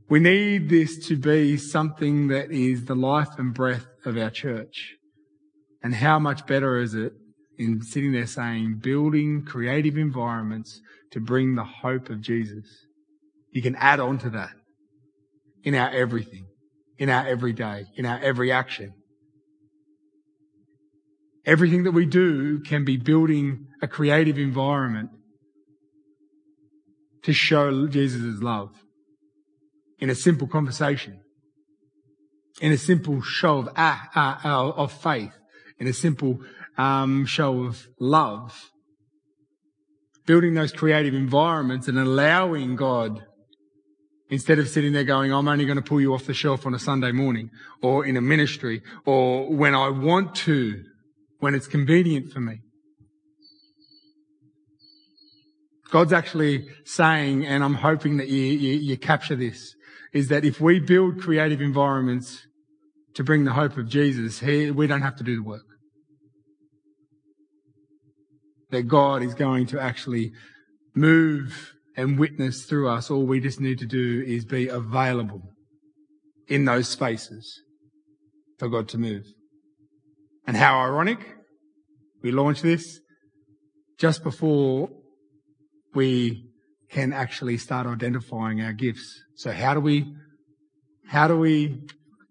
We 0.09 0.19
need 0.19 0.69
this 0.69 1.05
to 1.07 1.17
be 1.17 1.57
something 1.57 2.27
that 2.29 2.51
is 2.51 2.85
the 2.85 2.95
life 2.95 3.37
and 3.37 3.53
breath 3.53 3.87
of 4.05 4.17
our 4.17 4.29
church. 4.29 4.95
And 5.83 5.93
how 5.93 6.17
much 6.17 6.47
better 6.47 6.77
is 6.77 6.93
it 6.93 7.13
in 7.57 7.81
sitting 7.81 8.13
there 8.13 8.27
saying, 8.27 8.79
building 8.81 9.43
creative 9.45 9.97
environments 9.97 10.79
to 11.11 11.19
bring 11.19 11.55
the 11.55 11.65
hope 11.65 12.09
of 12.09 12.21
Jesus? 12.21 12.65
You 13.51 13.61
can 13.61 13.75
add 13.75 13.99
on 13.99 14.17
to 14.19 14.29
that 14.29 14.51
in 15.63 15.75
our 15.75 15.89
everything, 15.89 16.47
in 16.97 17.09
our 17.09 17.27
everyday, 17.27 17.85
in 17.95 18.05
our 18.05 18.19
every 18.19 18.51
action. 18.51 18.93
Everything 21.47 21.83
that 21.83 21.93
we 21.93 22.05
do 22.05 22.59
can 22.59 22.83
be 22.83 22.97
building 22.97 23.67
a 23.81 23.87
creative 23.87 24.37
environment 24.37 25.09
to 27.23 27.31
show 27.31 27.87
Jesus' 27.87 28.41
love 28.41 28.71
in 29.99 30.09
a 30.09 30.15
simple 30.15 30.47
conversation, 30.47 31.21
in 32.59 32.73
a 32.73 32.77
simple 32.77 33.21
show 33.21 33.59
of, 33.59 33.69
uh, 33.77 33.97
uh, 34.13 34.39
of 34.43 34.91
faith, 34.91 35.31
in 35.79 35.87
a 35.87 35.93
simple 35.93 36.41
um, 36.77 37.25
show 37.25 37.63
of 37.63 37.87
love. 37.97 38.71
Building 40.25 40.53
those 40.53 40.73
creative 40.73 41.13
environments 41.13 41.87
and 41.87 41.97
allowing 41.97 42.75
God, 42.75 43.23
instead 44.29 44.59
of 44.59 44.67
sitting 44.67 44.91
there 44.91 45.05
going, 45.05 45.31
I'm 45.31 45.47
only 45.47 45.63
going 45.63 45.77
to 45.77 45.81
pull 45.81 46.01
you 46.01 46.13
off 46.13 46.25
the 46.25 46.33
shelf 46.33 46.65
on 46.65 46.73
a 46.73 46.79
Sunday 46.79 47.13
morning 47.13 47.51
or 47.81 48.05
in 48.05 48.17
a 48.17 48.21
ministry 48.21 48.81
or 49.05 49.49
when 49.49 49.73
I 49.73 49.87
want 49.87 50.35
to, 50.35 50.83
when 51.39 51.55
it's 51.55 51.67
convenient 51.67 52.31
for 52.31 52.39
me. 52.39 52.59
God's 55.89 56.13
actually 56.13 56.67
saying, 56.83 57.45
and 57.45 57.63
I'm 57.63 57.75
hoping 57.75 58.17
that 58.17 58.27
you, 58.27 58.41
you, 58.41 58.73
you, 58.73 58.97
capture 58.97 59.35
this, 59.35 59.73
is 60.13 60.27
that 60.27 60.43
if 60.43 60.59
we 60.59 60.79
build 60.79 61.21
creative 61.21 61.61
environments 61.61 62.45
to 63.13 63.23
bring 63.23 63.45
the 63.45 63.53
hope 63.53 63.77
of 63.77 63.87
Jesus, 63.87 64.39
he, 64.39 64.69
we 64.69 64.87
don't 64.87 65.01
have 65.01 65.15
to 65.17 65.23
do 65.23 65.37
the 65.37 65.43
work. 65.43 65.63
That 68.71 68.83
God 68.83 69.23
is 69.23 69.33
going 69.33 69.67
to 69.67 69.79
actually 69.79 70.33
move 70.93 71.73
and 71.95 72.19
witness 72.19 72.65
through 72.65 72.89
us. 72.89 73.09
All 73.09 73.25
we 73.25 73.39
just 73.39 73.61
need 73.61 73.79
to 73.79 73.85
do 73.85 74.23
is 74.27 74.43
be 74.43 74.67
available 74.67 75.53
in 76.47 76.65
those 76.65 76.89
spaces 76.89 77.61
for 78.59 78.67
God 78.67 78.89
to 78.89 78.97
move. 78.97 79.23
And 80.47 80.55
how 80.55 80.79
ironic, 80.79 81.19
we 82.23 82.31
launch 82.31 82.61
this 82.61 83.01
just 83.97 84.23
before 84.23 84.89
we 85.93 86.49
can 86.89 87.11
actually 87.11 87.57
start 87.57 87.85
identifying 87.85 88.61
our 88.61 88.71
gifts. 88.71 89.21
So 89.35 89.51
how 89.51 89.73
do 89.73 89.81
we, 89.81 90.15
how 91.07 91.27
do 91.27 91.37
we 91.37 91.81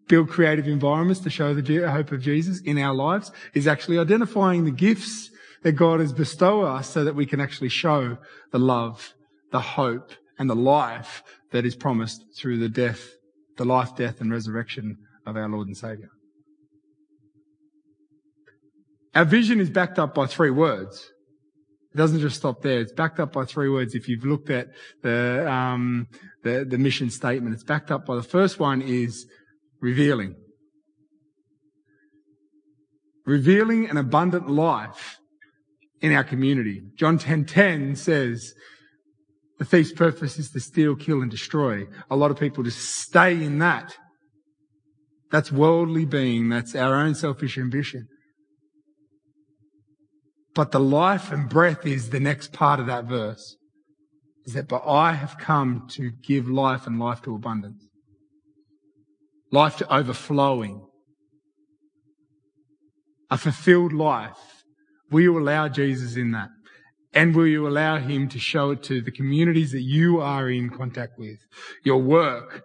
build 0.08 0.30
creative 0.30 0.66
environments 0.66 1.20
to 1.20 1.30
show 1.30 1.52
the 1.52 1.90
hope 1.90 2.11
of 2.11 2.23
Jesus 2.23 2.61
in 2.62 2.78
our 2.78 2.94
lives? 2.94 3.30
Is 3.52 3.66
actually 3.66 3.99
identifying 3.99 4.64
the 4.64 4.70
gifts 4.70 5.30
that 5.62 5.73
God 5.73 6.00
has 6.00 6.12
bestowed 6.12 6.64
us 6.64 6.88
so 6.88 7.04
that 7.04 7.14
we 7.14 7.26
can 7.26 7.40
actually 7.40 7.68
show 7.68 8.16
the 8.50 8.58
love, 8.58 9.12
the 9.52 9.61
hope, 9.61 10.12
and 10.38 10.49
the 10.49 10.56
life 10.56 11.23
that 11.50 11.66
is 11.66 11.76
promised 11.76 12.23
through 12.37 12.58
the 12.58 12.68
death, 12.68 13.11
the 13.56 13.64
life, 13.64 13.94
death, 13.96 14.20
and 14.20 14.30
resurrection 14.30 14.96
of 15.26 15.37
our 15.37 15.49
Lord 15.49 15.66
and 15.66 15.76
Savior. 15.76 16.08
Our 19.16 19.25
vision 19.25 19.61
is 19.61 19.70
backed 19.70 19.99
up 19.99 20.14
by 20.14 20.26
three 20.26 20.50
words. 20.50 21.11
It 21.94 21.96
doesn't 21.96 22.20
just 22.20 22.37
stop 22.37 22.61
there. 22.61 22.80
It's 22.80 22.92
backed 22.92 23.18
up 23.18 23.32
by 23.32 23.46
three 23.46 23.70
words. 23.70 23.94
If 23.94 24.08
you've 24.08 24.26
looked 24.26 24.50
at 24.50 24.66
the, 25.02 25.50
um, 25.50 26.08
the, 26.44 26.66
the 26.68 26.76
mission 26.76 27.08
statement, 27.08 27.54
it's 27.54 27.64
backed 27.64 27.90
up 27.90 28.04
by 28.04 28.14
the 28.14 28.23
first 28.23 28.61
one 28.61 28.82
is 28.82 29.26
revealing. 29.80 30.35
Revealing 33.25 33.88
an 33.88 33.96
abundant 33.96 34.50
life 34.50 35.16
in 36.02 36.12
our 36.12 36.23
community. 36.23 36.82
John 36.96 37.18
10:10 37.18 37.46
10, 37.46 37.46
10 37.46 37.96
says, 37.96 38.52
the 39.58 39.64
thief's 39.64 39.92
purpose 39.92 40.38
is 40.38 40.50
to 40.50 40.61
steal, 40.61 40.94
kill, 40.94 41.23
and 41.23 41.30
destroy. 41.30 41.86
A 42.10 42.17
lot 42.17 42.30
of 42.30 42.38
people 42.38 42.64
just 42.64 42.84
stay 42.84 43.32
in 43.43 43.60
that. 43.60 43.97
That's 45.30 45.50
worldly 45.50 46.04
being. 46.04 46.50
That's 46.50 46.75
our 46.75 46.97
own 46.97 47.14
selfish 47.14 47.56
ambition. 47.56 48.08
But 50.56 50.73
the 50.73 50.80
life 50.80 51.30
and 51.30 51.50
breath 51.50 51.86
is 51.86 52.08
the 52.08 52.19
next 52.19 52.50
part 52.50 52.80
of 52.80 52.86
that 52.86 53.04
verse. 53.04 53.56
Is 54.47 54.54
that, 54.54 54.69
but 54.69 54.82
I 54.86 55.12
have 55.12 55.36
come 55.36 55.86
to 55.90 56.10
give 56.23 56.49
life 56.49 56.86
and 56.86 56.99
life 56.99 57.21
to 57.23 57.34
abundance. 57.34 57.86
Life 59.52 59.76
to 59.76 59.95
overflowing. 59.95 60.80
A 63.30 63.36
fulfilled 63.36 63.92
life. 63.92 64.38
Will 65.10 65.21
you 65.21 65.38
allow 65.38 65.69
Jesus 65.69 66.16
in 66.16 66.30
that? 66.30 66.49
And 67.12 67.36
will 67.36 67.47
you 67.47 67.69
allow 67.69 67.99
him 67.99 68.26
to 68.30 68.38
show 68.38 68.71
it 68.71 68.82
to 68.84 69.02
the 69.02 69.10
communities 69.10 69.73
that 69.73 69.82
you 69.82 70.21
are 70.23 70.49
in 70.49 70.71
contact 70.71 71.19
with? 71.19 71.38
Your 71.84 71.99
work, 71.99 72.64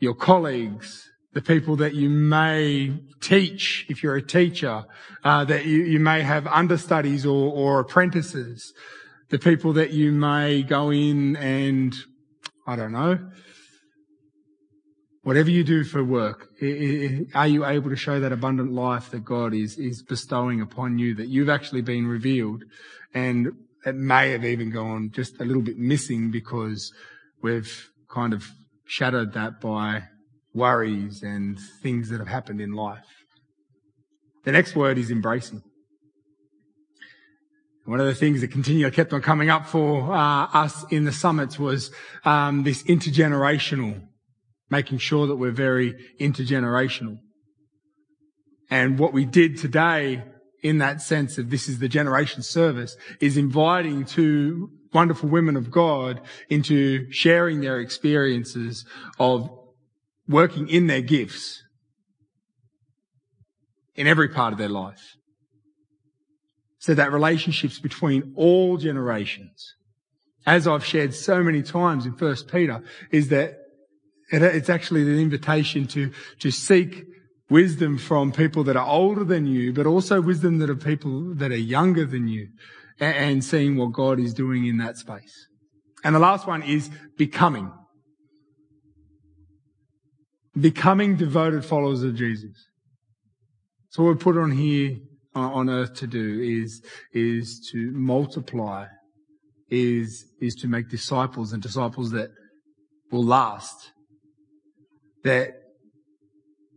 your 0.00 0.14
colleagues, 0.14 1.08
the 1.34 1.42
people 1.42 1.76
that 1.76 1.94
you 1.94 2.08
may 2.08 2.98
teach, 3.20 3.86
if 3.88 4.02
you're 4.02 4.16
a 4.16 4.22
teacher, 4.22 4.84
uh, 5.24 5.44
that 5.44 5.66
you, 5.66 5.82
you, 5.84 6.00
may 6.00 6.22
have 6.22 6.46
understudies 6.46 7.26
or, 7.26 7.52
or 7.52 7.80
apprentices, 7.80 8.72
the 9.28 9.38
people 9.38 9.74
that 9.74 9.90
you 9.90 10.10
may 10.10 10.62
go 10.62 10.90
in 10.90 11.36
and, 11.36 11.94
I 12.66 12.76
don't 12.76 12.92
know, 12.92 13.18
whatever 15.22 15.50
you 15.50 15.62
do 15.62 15.84
for 15.84 16.02
work, 16.02 16.48
are 17.34 17.46
you 17.46 17.66
able 17.66 17.90
to 17.90 17.96
show 17.96 18.18
that 18.20 18.32
abundant 18.32 18.72
life 18.72 19.10
that 19.10 19.24
God 19.24 19.52
is, 19.52 19.76
is 19.78 20.02
bestowing 20.02 20.62
upon 20.62 20.98
you, 20.98 21.14
that 21.16 21.28
you've 21.28 21.50
actually 21.50 21.82
been 21.82 22.06
revealed? 22.06 22.64
And 23.12 23.48
it 23.84 23.94
may 23.94 24.30
have 24.30 24.44
even 24.44 24.70
gone 24.70 25.10
just 25.12 25.38
a 25.40 25.44
little 25.44 25.62
bit 25.62 25.76
missing 25.76 26.30
because 26.30 26.90
we've 27.42 27.90
kind 28.10 28.32
of 28.32 28.46
shadowed 28.86 29.34
that 29.34 29.60
by 29.60 30.04
worries 30.58 31.22
and 31.22 31.58
things 31.82 32.08
that 32.10 32.18
have 32.18 32.28
happened 32.28 32.60
in 32.60 32.72
life. 32.72 33.06
The 34.44 34.52
next 34.52 34.76
word 34.76 34.98
is 34.98 35.10
embracing. 35.10 35.62
One 37.84 38.00
of 38.00 38.06
the 38.06 38.14
things 38.14 38.42
that 38.42 38.50
continually 38.50 38.90
kept 38.90 39.14
on 39.14 39.22
coming 39.22 39.48
up 39.48 39.66
for 39.66 40.12
uh, 40.12 40.46
us 40.52 40.84
in 40.90 41.04
the 41.04 41.12
summits 41.12 41.58
was 41.58 41.90
um, 42.24 42.62
this 42.62 42.82
intergenerational, 42.82 44.02
making 44.68 44.98
sure 44.98 45.26
that 45.26 45.36
we're 45.36 45.52
very 45.52 45.94
intergenerational. 46.20 47.18
And 48.70 48.98
what 48.98 49.14
we 49.14 49.24
did 49.24 49.56
today 49.56 50.22
in 50.62 50.78
that 50.78 51.00
sense 51.00 51.38
of 51.38 51.50
this 51.50 51.68
is 51.68 51.78
the 51.78 51.88
generation 51.88 52.42
service 52.42 52.96
is 53.20 53.36
inviting 53.36 54.04
two 54.04 54.70
wonderful 54.92 55.28
women 55.28 55.56
of 55.56 55.70
God 55.70 56.20
into 56.48 57.10
sharing 57.10 57.60
their 57.60 57.80
experiences 57.80 58.84
of 59.18 59.50
working 60.28 60.68
in 60.68 60.86
their 60.86 61.00
gifts 61.00 61.62
in 63.94 64.06
every 64.06 64.28
part 64.28 64.52
of 64.52 64.58
their 64.58 64.68
life. 64.68 65.16
So 66.78 66.94
that 66.94 67.12
relationships 67.12 67.80
between 67.80 68.32
all 68.36 68.76
generations, 68.76 69.74
as 70.46 70.68
I've 70.68 70.84
shared 70.84 71.14
so 71.14 71.42
many 71.42 71.62
times 71.62 72.06
in 72.06 72.14
First 72.14 72.48
Peter, 72.48 72.82
is 73.10 73.28
that 73.28 73.58
it's 74.30 74.70
actually 74.70 75.02
an 75.02 75.18
invitation 75.18 75.86
to, 75.88 76.12
to 76.40 76.50
seek 76.50 77.04
wisdom 77.50 77.98
from 77.98 78.30
people 78.30 78.62
that 78.64 78.76
are 78.76 78.86
older 78.86 79.24
than 79.24 79.46
you, 79.46 79.72
but 79.72 79.86
also 79.86 80.20
wisdom 80.20 80.58
that 80.58 80.70
are 80.70 80.76
people 80.76 81.34
that 81.34 81.50
are 81.50 81.56
younger 81.56 82.04
than 82.04 82.28
you 82.28 82.48
and, 83.00 83.16
and 83.16 83.44
seeing 83.44 83.76
what 83.76 83.92
God 83.92 84.20
is 84.20 84.34
doing 84.34 84.66
in 84.66 84.76
that 84.78 84.96
space. 84.98 85.46
And 86.04 86.14
the 86.14 86.20
last 86.20 86.46
one 86.46 86.62
is 86.62 86.90
becoming 87.16 87.72
becoming 90.60 91.16
devoted 91.16 91.64
followers 91.64 92.02
of 92.02 92.14
Jesus. 92.14 92.68
So 93.90 94.02
what 94.02 94.10
we're 94.10 94.16
put 94.16 94.36
on 94.36 94.52
here 94.52 94.96
uh, 95.34 95.40
on 95.40 95.70
earth 95.70 95.94
to 95.94 96.06
do 96.06 96.40
is, 96.40 96.82
is 97.12 97.68
to 97.72 97.90
multiply, 97.92 98.86
is, 99.70 100.26
is 100.40 100.54
to 100.56 100.68
make 100.68 100.88
disciples 100.88 101.52
and 101.52 101.62
disciples 101.62 102.10
that 102.10 102.30
will 103.10 103.24
last, 103.24 103.92
that 105.24 105.50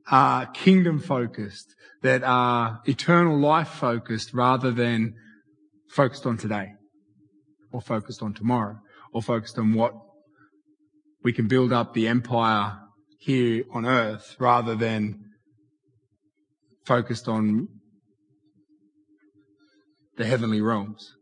are 0.09 0.45
kingdom 0.47 0.99
focused, 0.99 1.73
that 2.01 2.23
are 2.23 2.81
eternal 2.85 3.39
life 3.39 3.69
focused 3.69 4.33
rather 4.33 4.71
than 4.71 5.13
focused 5.89 6.25
on 6.25 6.37
today 6.37 6.73
or 7.71 7.81
focused 7.81 8.21
on 8.21 8.33
tomorrow 8.33 8.77
or 9.13 9.21
focused 9.21 9.57
on 9.57 9.73
what 9.73 9.93
we 11.23 11.31
can 11.33 11.47
build 11.47 11.71
up 11.71 11.93
the 11.93 12.07
empire 12.07 12.80
here 13.21 13.63
on 13.71 13.85
earth 13.85 14.35
rather 14.39 14.73
than 14.73 15.23
focused 16.85 17.27
on 17.27 17.67
the 20.17 20.25
heavenly 20.25 20.59
realms. 20.59 21.13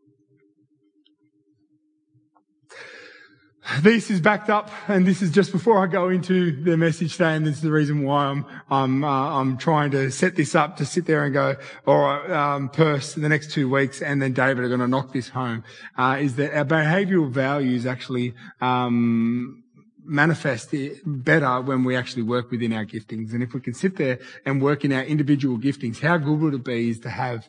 This 3.81 4.09
is 4.09 4.21
backed 4.21 4.49
up, 4.49 4.71
and 4.87 5.05
this 5.05 5.21
is 5.21 5.29
just 5.29 5.51
before 5.51 5.83
I 5.83 5.87
go 5.87 6.07
into 6.07 6.63
the 6.63 6.77
message 6.77 7.11
today, 7.17 7.35
and 7.35 7.45
this 7.45 7.57
is 7.57 7.61
the 7.61 7.71
reason 7.71 8.03
why 8.03 8.27
I'm 8.27 8.45
I'm 8.71 9.03
uh, 9.03 9.39
I'm 9.39 9.57
trying 9.57 9.91
to 9.91 10.09
set 10.09 10.37
this 10.37 10.55
up 10.55 10.77
to 10.77 10.85
sit 10.85 11.05
there 11.05 11.25
and 11.25 11.33
go, 11.33 11.55
all 11.85 11.99
right, 11.99 12.31
um, 12.31 12.69
Perth, 12.69 13.13
the 13.13 13.29
next 13.29 13.51
two 13.51 13.69
weeks, 13.69 14.01
and 14.01 14.21
then 14.21 14.31
David 14.31 14.63
are 14.63 14.69
going 14.69 14.79
to 14.79 14.87
knock 14.87 15.11
this 15.11 15.29
home. 15.29 15.65
Uh, 15.97 16.17
is 16.19 16.35
that 16.37 16.57
our 16.57 16.65
behavioural 16.65 17.29
values 17.29 17.85
actually 17.85 18.33
um, 18.59 19.58
manifest 20.09 20.73
better 21.05 21.61
when 21.61 21.83
we 21.83 21.95
actually 21.95 22.23
work 22.23 22.51
within 22.51 22.73
our 22.73 22.85
giftings, 22.85 23.33
and 23.33 23.43
if 23.43 23.53
we 23.53 23.61
can 23.61 23.73
sit 23.73 23.95
there 23.95 24.19
and 24.45 24.61
work 24.61 24.83
in 24.83 24.91
our 24.91 25.03
individual 25.03 25.57
giftings, 25.57 25.99
how 25.99 26.17
good 26.17 26.39
would 26.39 26.53
it 26.53 26.63
be 26.63 26.89
is 26.89 26.99
to 26.99 27.09
have 27.09 27.47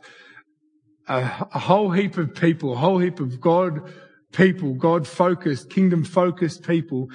a, 1.08 1.18
a 1.54 1.58
whole 1.58 1.90
heap 1.90 2.16
of 2.18 2.34
people, 2.34 2.74
a 2.74 2.76
whole 2.76 2.98
heap 2.98 3.18
of 3.18 3.40
God 3.40 3.90
people, 4.32 4.74
God 4.74 5.06
focused, 5.06 5.70
kingdom 5.70 6.04
focused 6.04 6.62
people 6.62 7.08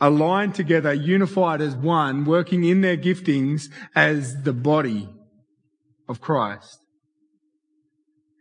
aligned 0.00 0.54
together, 0.54 0.92
unified 0.92 1.60
as 1.60 1.76
one, 1.76 2.24
working 2.24 2.64
in 2.64 2.80
their 2.80 2.96
giftings 2.96 3.70
as 3.94 4.42
the 4.42 4.52
body 4.52 5.08
of 6.08 6.20
Christ, 6.20 6.78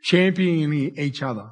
championing 0.02 0.98
each 0.98 1.22
other, 1.22 1.50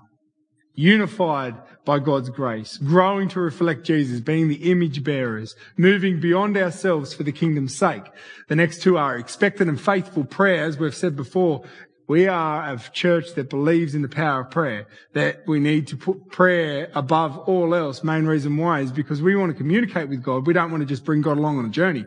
unified 0.73 1.55
by 1.89 1.97
God's 1.97 2.29
grace, 2.29 2.77
growing 2.77 3.27
to 3.29 3.39
reflect 3.39 3.83
Jesus, 3.83 4.19
being 4.19 4.47
the 4.47 4.69
image 4.69 5.03
bearers, 5.03 5.55
moving 5.75 6.19
beyond 6.19 6.55
ourselves 6.55 7.15
for 7.15 7.23
the 7.23 7.31
kingdom's 7.31 7.75
sake. 7.75 8.03
The 8.47 8.55
next 8.55 8.83
two 8.83 8.95
are 8.99 9.17
expectant 9.17 9.71
and 9.71 9.81
faithful 9.81 10.23
prayer, 10.23 10.65
as 10.65 10.77
we've 10.77 10.93
said 10.93 11.15
before, 11.15 11.63
we 12.07 12.27
are 12.27 12.71
a 12.71 12.77
church 12.93 13.33
that 13.33 13.49
believes 13.49 13.95
in 13.95 14.03
the 14.03 14.07
power 14.07 14.41
of 14.41 14.51
prayer, 14.51 14.85
that 15.13 15.47
we 15.47 15.59
need 15.59 15.87
to 15.87 15.97
put 15.97 16.29
prayer 16.29 16.91
above 16.93 17.35
all 17.49 17.73
else. 17.73 18.03
Main 18.03 18.27
reason 18.27 18.55
why 18.55 18.81
is 18.81 18.91
because 18.91 19.19
we 19.19 19.35
want 19.35 19.51
to 19.51 19.57
communicate 19.57 20.09
with 20.09 20.21
God. 20.21 20.45
We 20.45 20.53
don't 20.53 20.69
want 20.69 20.81
to 20.81 20.87
just 20.87 21.03
bring 21.03 21.23
God 21.23 21.39
along 21.39 21.57
on 21.57 21.65
a 21.65 21.69
journey. 21.69 22.05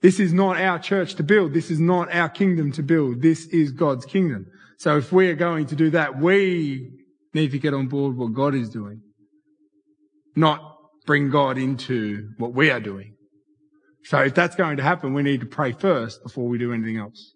This 0.00 0.18
is 0.18 0.32
not 0.32 0.58
our 0.58 0.78
church 0.78 1.16
to 1.16 1.22
build. 1.22 1.52
This 1.52 1.70
is 1.70 1.80
not 1.80 2.10
our 2.14 2.30
kingdom 2.30 2.72
to 2.72 2.82
build. 2.82 3.20
This 3.20 3.44
is 3.48 3.72
God's 3.72 4.06
kingdom. 4.06 4.46
So 4.78 4.96
if 4.96 5.12
we 5.12 5.28
are 5.28 5.34
going 5.34 5.66
to 5.66 5.76
do 5.76 5.90
that, 5.90 6.18
we 6.18 6.99
need 7.32 7.50
to 7.52 7.58
get 7.58 7.74
on 7.74 7.88
board 7.88 8.16
what 8.16 8.32
God 8.32 8.54
is 8.54 8.68
doing, 8.68 9.02
not 10.36 10.60
bring 11.06 11.30
God 11.30 11.58
into 11.58 12.30
what 12.38 12.54
we 12.54 12.70
are 12.70 12.80
doing. 12.80 13.14
So 14.04 14.20
if 14.22 14.34
that's 14.34 14.56
going 14.56 14.76
to 14.78 14.82
happen, 14.82 15.14
we 15.14 15.22
need 15.22 15.40
to 15.40 15.46
pray 15.46 15.72
first 15.72 16.22
before 16.22 16.48
we 16.48 16.58
do 16.58 16.72
anything 16.72 16.96
else. 16.96 17.34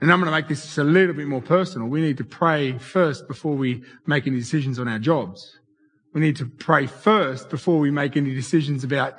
And 0.00 0.10
I'm 0.10 0.18
going 0.18 0.32
to 0.32 0.36
make 0.36 0.48
this 0.48 0.78
a 0.78 0.84
little 0.84 1.14
bit 1.14 1.26
more 1.26 1.42
personal. 1.42 1.88
We 1.88 2.00
need 2.00 2.16
to 2.18 2.24
pray 2.24 2.78
first 2.78 3.28
before 3.28 3.54
we 3.54 3.82
make 4.06 4.26
any 4.26 4.38
decisions 4.38 4.78
on 4.78 4.88
our 4.88 4.98
jobs. 4.98 5.58
We 6.14 6.20
need 6.20 6.36
to 6.36 6.46
pray 6.46 6.86
first 6.86 7.50
before 7.50 7.78
we 7.78 7.90
make 7.90 8.16
any 8.16 8.34
decisions 8.34 8.82
about 8.82 9.14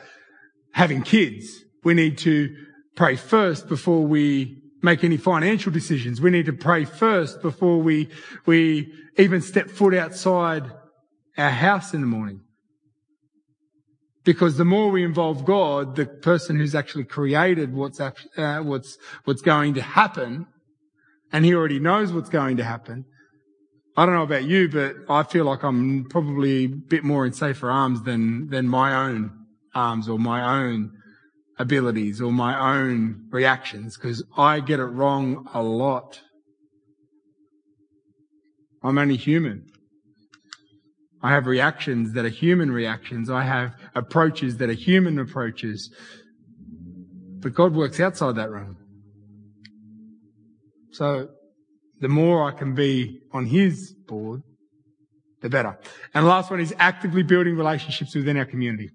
having 0.74 1.04
kids. 1.04 1.64
We 1.84 1.94
need 1.94 2.18
to 2.20 2.56
pray 2.96 3.16
first 3.16 3.68
before 3.68 4.06
we 4.06 4.61
make 4.82 5.04
any 5.04 5.18
financial 5.18 5.72
decisions. 5.72 6.22
We 6.22 6.32
need 6.32 6.46
to 6.46 6.54
pray 6.54 6.86
first 6.86 7.42
before 7.42 7.80
we, 7.82 8.10
we 8.46 8.94
even 9.18 9.42
step 9.42 9.70
foot 9.70 9.94
outside 9.94 10.72
our 11.38 11.50
house 11.50 11.94
in 11.94 12.02
the 12.02 12.08
morning. 12.08 12.42
Because 14.24 14.58
the 14.58 14.66
more 14.66 14.92
we 14.92 15.04
involve 15.04 15.46
God, 15.46 15.96
the 15.96 16.06
person 16.06 16.58
who's 16.58 16.76
actually 16.76 17.06
created 17.06 17.74
what's, 17.74 18.00
uh, 18.00 18.12
what's, 18.62 18.98
what's 19.24 19.42
going 19.42 19.74
to 19.76 19.82
happen, 19.82 20.46
and 21.34 21.44
he 21.44 21.56
already 21.56 21.80
knows 21.80 22.12
what's 22.12 22.30
going 22.30 22.58
to 22.58 22.64
happen. 22.64 23.06
I 23.98 24.06
don't 24.06 24.16
know 24.16 24.24
about 24.24 24.46
you, 24.46 24.70
but 24.70 24.96
I 25.10 25.24
feel 25.24 25.46
like 25.46 25.64
I'm 25.64 26.06
probably 26.10 26.66
a 26.66 26.68
bit 26.68 27.04
more 27.04 27.26
in 27.26 27.34
safer 27.34 27.70
arms 27.70 28.04
than, 28.04 28.50
than 28.50 28.68
my 28.68 29.08
own 29.08 29.32
arms 29.74 30.08
or 30.08 30.20
my 30.20 30.60
own 30.60 30.92
abilities 31.62 32.20
or 32.22 32.32
my 32.32 32.76
own 32.76 33.28
reactions 33.30 33.96
because 33.96 34.24
I 34.36 34.60
get 34.60 34.80
it 34.80 34.86
wrong 34.86 35.48
a 35.54 35.62
lot. 35.62 36.20
I'm 38.84 38.98
only 38.98 39.16
human. 39.16 39.68
I 41.22 41.30
have 41.32 41.46
reactions 41.46 42.14
that 42.14 42.26
are 42.26 42.30
human 42.30 42.72
reactions. 42.72 43.30
I 43.30 43.44
have 43.44 43.76
approaches 43.94 44.58
that 44.58 44.70
are 44.70 44.74
human 44.74 45.20
approaches. 45.20 45.94
But 47.40 47.54
God 47.54 47.76
works 47.76 48.00
outside 48.00 48.36
that 48.36 48.50
realm. 48.50 48.78
So 50.92 51.30
the 52.00 52.10
more 52.10 52.50
I 52.50 52.58
can 52.58 52.74
be 52.74 53.22
on 53.32 53.46
his 53.46 53.94
board, 54.08 54.42
the 55.42 55.50
better. 55.50 55.78
And 56.16 56.26
the 56.26 56.30
last 56.30 56.50
one 56.50 56.60
is 56.60 56.74
actively 56.80 57.22
building 57.22 57.56
relationships 57.56 58.16
within 58.16 58.38
our 58.38 58.46
community. 58.46 58.90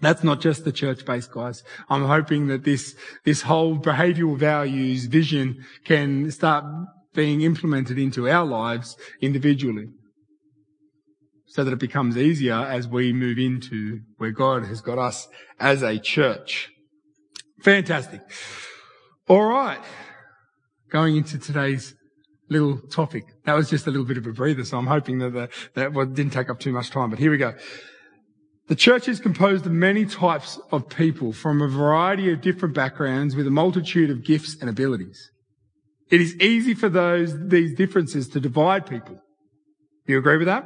That's 0.00 0.24
not 0.24 0.40
just 0.40 0.64
the 0.64 0.72
church 0.72 1.04
based 1.04 1.32
guys. 1.32 1.62
I'm 1.88 2.04
hoping 2.04 2.48
that 2.48 2.64
this, 2.64 2.94
this 3.24 3.42
whole 3.42 3.78
behavioral 3.78 4.36
values 4.36 5.06
vision 5.06 5.64
can 5.84 6.30
start 6.30 6.64
being 7.14 7.42
implemented 7.42 7.98
into 7.98 8.28
our 8.28 8.44
lives 8.44 8.96
individually 9.20 9.86
so 11.46 11.62
that 11.62 11.72
it 11.72 11.78
becomes 11.78 12.16
easier 12.16 12.54
as 12.54 12.88
we 12.88 13.12
move 13.12 13.38
into 13.38 14.00
where 14.16 14.32
God 14.32 14.66
has 14.66 14.80
got 14.80 14.98
us 14.98 15.28
as 15.60 15.82
a 15.82 15.98
church. 15.98 16.70
Fantastic. 17.62 18.20
All 19.28 19.44
right 19.44 19.80
going 20.94 21.16
into 21.16 21.36
today's 21.38 21.92
little 22.48 22.78
topic. 22.78 23.24
That 23.46 23.54
was 23.54 23.68
just 23.68 23.88
a 23.88 23.90
little 23.90 24.06
bit 24.06 24.16
of 24.16 24.26
a 24.28 24.32
breather, 24.32 24.64
so 24.64 24.78
I'm 24.78 24.86
hoping 24.86 25.18
that 25.18 25.32
the, 25.32 25.48
that 25.74 26.14
didn't 26.14 26.32
take 26.32 26.48
up 26.48 26.60
too 26.60 26.72
much 26.72 26.90
time. 26.90 27.10
But 27.10 27.18
here 27.18 27.32
we 27.32 27.36
go. 27.36 27.52
The 28.66 28.74
church 28.74 29.08
is 29.08 29.20
composed 29.20 29.66
of 29.66 29.72
many 29.72 30.06
types 30.06 30.58
of 30.72 30.88
people 30.88 31.34
from 31.34 31.60
a 31.60 31.68
variety 31.68 32.32
of 32.32 32.40
different 32.40 32.74
backgrounds 32.74 33.36
with 33.36 33.46
a 33.46 33.50
multitude 33.50 34.08
of 34.08 34.24
gifts 34.24 34.56
and 34.58 34.70
abilities. 34.70 35.30
It 36.10 36.20
is 36.22 36.34
easy 36.40 36.72
for 36.72 36.88
those, 36.88 37.34
these 37.48 37.74
differences 37.74 38.28
to 38.28 38.40
divide 38.40 38.86
people. 38.86 39.16
Do 40.06 40.12
you 40.12 40.18
agree 40.18 40.38
with 40.38 40.46
that? 40.46 40.64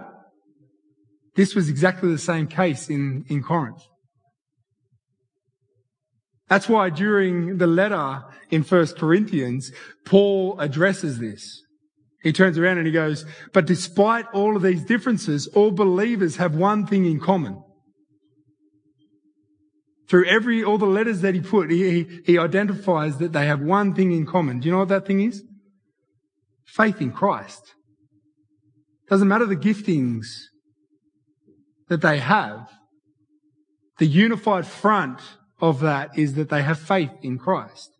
This 1.35 1.55
was 1.55 1.69
exactly 1.69 2.11
the 2.11 2.19
same 2.19 2.47
case 2.47 2.89
in, 2.89 3.25
in 3.29 3.43
Corinth. 3.43 3.83
That's 6.49 6.69
why 6.69 6.91
during 6.91 7.59
the 7.59 7.67
letter 7.67 8.25
in 8.51 8.63
First 8.63 8.97
Corinthians, 8.97 9.73
Paul 10.05 10.59
addresses 10.61 11.19
this. 11.19 11.63
He 12.23 12.33
turns 12.33 12.59
around 12.59 12.79
and 12.79 12.87
he 12.87 12.93
goes, 12.93 13.25
but 13.53 13.67
despite 13.67 14.27
all 14.33 14.57
of 14.57 14.63
these 14.63 14.85
differences, 14.85 15.47
all 15.49 15.71
believers 15.71 16.37
have 16.37 16.55
one 16.55 16.87
thing 16.87 17.05
in 17.05 17.21
common. 17.21 17.63
Through 20.09 20.27
every, 20.27 20.65
all 20.65 20.79
the 20.79 20.87
letters 20.87 21.21
that 21.21 21.35
he 21.35 21.41
put, 21.41 21.71
he, 21.71 22.21
he 22.25 22.39
identifies 22.39 23.19
that 23.19 23.33
they 23.33 23.47
have 23.47 23.61
one 23.61 23.95
thing 23.95 24.13
in 24.13 24.25
common. 24.25 24.61
Do 24.61 24.67
you 24.67 24.73
know 24.73 24.79
what 24.79 24.89
that 24.89 25.07
thing 25.07 25.21
is? 25.21 25.43
Faith 26.65 27.01
in 27.01 27.13
Christ. 27.13 27.75
Doesn't 29.09 29.29
matter 29.29 29.47
the 29.47 29.57
giftings 29.57 30.27
that 31.89 32.01
they 32.01 32.19
have. 32.19 32.69
The 33.99 34.07
unified 34.07 34.67
front 34.67 35.21
of 35.61 35.81
that 35.81 36.17
is 36.17 36.35
that 36.35 36.49
they 36.49 36.63
have 36.63 36.79
faith 36.79 37.11
in 37.23 37.39
Christ. 37.39 37.91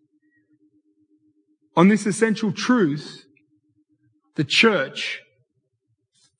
On 1.75 1.89
this 1.89 2.05
essential 2.05 2.51
truth, 2.51 3.25
the 4.35 4.43
church 4.43 5.19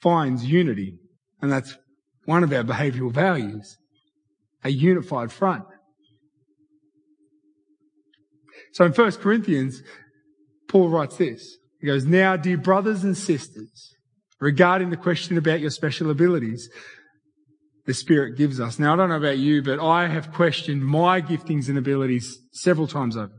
finds 0.01 0.45
unity. 0.45 0.97
And 1.41 1.51
that's 1.51 1.77
one 2.25 2.43
of 2.43 2.53
our 2.53 2.63
behavioral 2.63 3.11
values. 3.11 3.77
A 4.63 4.69
unified 4.69 5.31
front. 5.31 5.65
So 8.73 8.85
in 8.85 8.91
1 8.91 9.11
Corinthians, 9.13 9.81
Paul 10.67 10.89
writes 10.89 11.17
this. 11.17 11.57
He 11.79 11.87
goes, 11.87 12.05
Now, 12.05 12.35
dear 12.35 12.57
brothers 12.57 13.03
and 13.03 13.17
sisters, 13.17 13.95
regarding 14.39 14.89
the 14.89 14.97
question 14.97 15.37
about 15.37 15.59
your 15.59 15.71
special 15.71 16.11
abilities, 16.11 16.69
the 17.85 17.93
Spirit 17.93 18.37
gives 18.37 18.59
us. 18.59 18.77
Now, 18.77 18.93
I 18.93 18.95
don't 18.97 19.09
know 19.09 19.15
about 19.15 19.37
you, 19.37 19.63
but 19.63 19.79
I 19.79 20.07
have 20.07 20.31
questioned 20.31 20.85
my 20.85 21.21
giftings 21.21 21.69
and 21.69 21.77
abilities 21.77 22.37
several 22.51 22.87
times 22.87 23.17
over. 23.17 23.33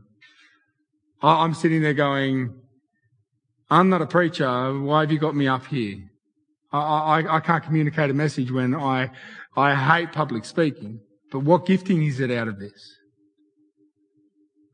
I'm 1.23 1.53
sitting 1.53 1.81
there 1.81 1.93
going, 1.93 2.53
I'm 3.69 3.89
not 3.89 4.01
a 4.01 4.07
preacher. 4.07 4.79
Why 4.79 5.01
have 5.01 5.11
you 5.11 5.19
got 5.19 5.35
me 5.35 5.47
up 5.47 5.67
here? 5.67 5.99
I, 6.73 6.79
I, 6.79 7.37
I 7.37 7.39
can't 7.39 7.63
communicate 7.63 8.09
a 8.09 8.13
message 8.13 8.51
when 8.51 8.75
I, 8.75 9.11
I 9.55 9.75
hate 9.75 10.11
public 10.11 10.45
speaking. 10.45 10.99
But 11.31 11.39
what 11.39 11.65
gifting 11.65 12.03
is 12.03 12.19
it 12.19 12.29
out 12.29 12.47
of 12.47 12.59
this? 12.59 12.97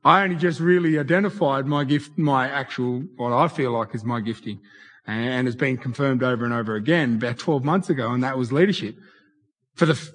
I 0.04 0.24
only 0.24 0.36
just 0.36 0.60
really 0.60 0.98
identified 0.98 1.66
my 1.66 1.84
gift, 1.84 2.18
my 2.18 2.50
actual, 2.50 3.04
what 3.18 3.34
I 3.34 3.48
feel 3.48 3.72
like 3.72 3.94
is 3.94 4.04
my 4.04 4.22
gifting, 4.22 4.60
and 5.06 5.48
it's 5.48 5.58
been 5.58 5.78
confirmed 5.78 6.24
over 6.24 6.46
and 6.46 6.54
over 6.54 6.76
again 6.76 7.16
about 7.16 7.38
12 7.38 7.64
months 7.64 7.90
ago, 7.90 8.12
and 8.12 8.24
that 8.24 8.38
was 8.38 8.52
leadership 8.52 8.96
for 9.78 9.86
the 9.86 9.94
f- 9.94 10.10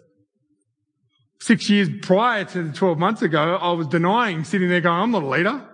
six 1.41 1.71
years 1.71 1.89
prior 2.03 2.45
to 2.45 2.65
the 2.65 2.73
12 2.73 2.99
months 2.99 3.23
ago, 3.23 3.57
I 3.57 3.73
was 3.73 3.87
denying, 3.87 4.45
sitting 4.45 4.69
there 4.69 4.81
going, 4.81 5.01
I'm 5.01 5.11
not 5.13 5.23
a 5.23 5.27
leader. 5.27 5.69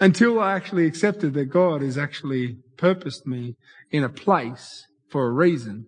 until 0.00 0.40
I 0.40 0.54
actually 0.54 0.86
accepted 0.86 1.32
that 1.34 1.46
God 1.46 1.80
has 1.80 1.96
actually 1.96 2.58
purposed 2.76 3.24
me 3.26 3.56
in 3.90 4.02
a 4.02 4.08
place 4.08 4.84
for 5.08 5.26
a 5.26 5.30
reason. 5.30 5.86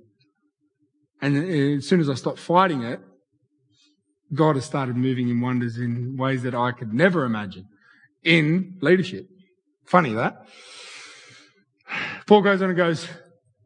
And 1.21 1.37
uh, 1.37 1.79
as 1.79 1.89
soon 1.89 2.01
as 2.01 2.09
I 2.09 2.15
stopped 2.15 2.39
fighting 2.39 2.83
it, 2.83 3.01
God 4.35 4.57
has 4.57 4.65
started 4.65 4.97
moving 4.97 5.29
in 5.29 5.41
wonders 5.41 5.79
in 5.79 6.17
ways 6.17 6.43
that 6.43 6.55
I 6.55 6.73
could 6.73 6.93
never 6.93 7.25
imagine 7.25 7.67
in 8.23 8.79
leadership. 8.81 9.27
Funny 9.85 10.13
that. 10.15 10.47
Paul 12.27 12.43
goes 12.43 12.63
on 12.63 12.71
and 12.71 12.77
goes, 12.77 13.07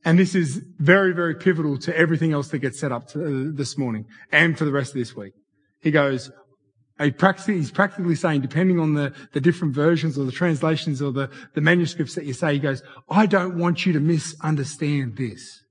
and 0.05 0.19
this 0.19 0.35
is 0.35 0.63
very, 0.79 1.13
very 1.13 1.35
pivotal 1.35 1.79
to 1.79 1.97
everything 1.97 2.33
else 2.33 2.49
that 2.49 2.59
gets 2.59 2.81
set 2.81 2.93
up 2.93 3.09
to, 3.09 3.25
uh, 3.25 3.57
this 3.57 3.79
morning 3.79 4.07
and 4.33 4.59
for 4.59 4.65
the 4.65 4.73
rest 4.73 4.91
of 4.91 4.97
this 4.97 5.15
week. 5.15 5.33
He 5.81 5.91
goes, 5.91 6.31
he 7.01 7.13
practically, 7.13 7.57
he's 7.57 7.71
practically 7.71 8.17
saying, 8.17 8.41
depending 8.41 8.81
on 8.81 8.95
the, 8.95 9.13
the 9.33 9.41
different 9.41 9.75
versions 9.75 10.19
or 10.19 10.25
the 10.25 10.33
translations 10.33 11.01
or 11.01 11.13
the, 11.13 11.31
the 11.55 11.61
manuscripts 11.61 12.17
that 12.17 12.25
you 12.25 12.33
say, 12.33 12.55
he 12.55 12.59
goes, 12.59 12.83
I 13.09 13.27
don't 13.27 13.59
want 13.59 13.87
you 13.87 13.93
to 13.93 14.01
misunderstand 14.01 15.17
this. 15.17 15.63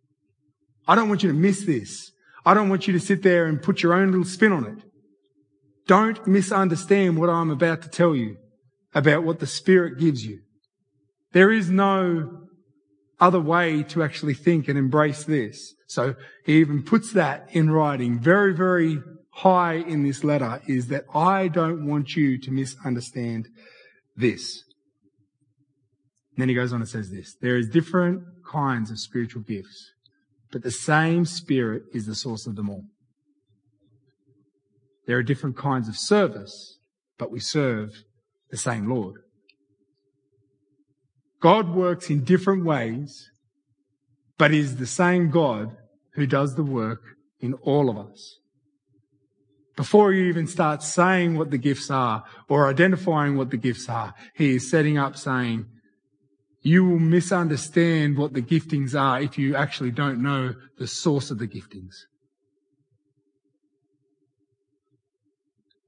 I 0.88 0.96
don't 0.96 1.10
want 1.10 1.24
you 1.24 1.30
to 1.30 1.36
miss 1.36 1.66
this. 1.66 2.12
I 2.46 2.54
don't 2.54 2.70
want 2.70 2.88
you 2.88 2.94
to 2.94 3.00
sit 3.00 3.24
there 3.24 3.46
and 3.46 3.62
put 3.62 3.84
your 3.84 3.94
own 3.94 4.12
little 4.12 4.24
spin 4.26 4.54
on 4.54 4.66
it. 4.66 4.78
Don't 5.88 6.28
misunderstand 6.28 7.18
what 7.18 7.30
I'm 7.30 7.50
about 7.50 7.82
to 7.84 7.90
tell 7.90 8.16
you 8.16 8.38
about 8.94 9.24
what 9.24 9.40
the 9.40 9.48
Spirit 9.48 10.00
gives 10.00 10.26
you. 10.26 10.42
There 11.32 11.52
is 11.52 11.70
no 11.70 12.48
other 13.20 13.40
way 13.40 13.84
to 13.84 14.04
actually 14.04 14.34
think 14.34 14.68
and 14.68 14.78
embrace 14.78 15.24
this. 15.24 15.74
So 15.88 16.16
he 16.46 16.60
even 16.60 16.84
puts 16.84 17.14
that 17.14 17.48
in 17.52 17.72
writing 17.72 18.20
very, 18.20 18.54
very 18.54 19.00
high 19.32 19.76
in 19.76 20.04
this 20.04 20.24
letter 20.24 20.62
is 20.68 20.88
that 20.88 21.06
I 21.14 21.48
don't 21.48 21.86
want 21.86 22.16
you 22.16 22.40
to 22.40 22.52
misunderstand 22.52 23.48
this. 24.16 24.64
And 26.36 26.42
then 26.42 26.50
he 26.50 26.56
goes 26.56 26.74
on 26.74 26.82
and 26.82 26.90
says 26.90 27.10
this. 27.12 27.36
There 27.42 27.56
is 27.56 27.70
different 27.70 28.24
kinds 28.52 28.92
of 28.92 29.00
spiritual 29.00 29.44
gifts, 29.44 29.92
but 30.52 30.64
the 30.64 30.72
same 30.72 31.26
spirit 31.26 31.84
is 31.94 32.06
the 32.06 32.16
source 32.16 32.46
of 32.46 32.56
them 32.56 32.70
all. 32.70 32.84
There 35.08 35.18
are 35.18 35.24
different 35.24 35.58
kinds 35.58 35.88
of 35.88 35.98
service, 35.98 36.78
but 37.18 37.32
we 37.32 37.40
serve 37.40 38.04
the 38.52 38.58
same 38.58 38.88
Lord. 38.88 39.22
God 41.40 41.74
works 41.74 42.10
in 42.10 42.24
different 42.24 42.66
ways, 42.66 43.30
but 44.38 44.54
is 44.54 44.76
the 44.76 44.86
same 44.86 45.32
God 45.32 45.76
who 46.14 46.28
does 46.28 46.56
the 46.56 46.64
work 46.64 47.02
in 47.40 47.54
all 47.56 47.90
of 47.90 47.98
us 47.98 48.38
before 49.78 50.12
you 50.12 50.26
even 50.26 50.48
start 50.48 50.82
saying 50.82 51.38
what 51.38 51.52
the 51.52 51.58
gifts 51.58 51.90
are 51.90 52.24
or 52.50 52.68
identifying 52.68 53.38
what 53.38 53.52
the 53.52 53.58
gifts 53.58 53.88
are, 53.88 54.14
he 54.34 54.56
is 54.56 54.70
setting 54.70 54.98
up 54.98 55.16
saying, 55.16 55.68
you 56.64 56.84
will 56.84 57.00
misunderstand 57.00 58.18
what 58.18 58.34
the 58.34 58.42
giftings 58.42 59.00
are 59.00 59.22
if 59.22 59.38
you 59.38 59.56
actually 59.56 59.92
don't 59.92 60.22
know 60.22 60.54
the 60.80 60.88
source 60.88 61.30
of 61.30 61.38
the 61.38 61.48
giftings. 61.48 61.94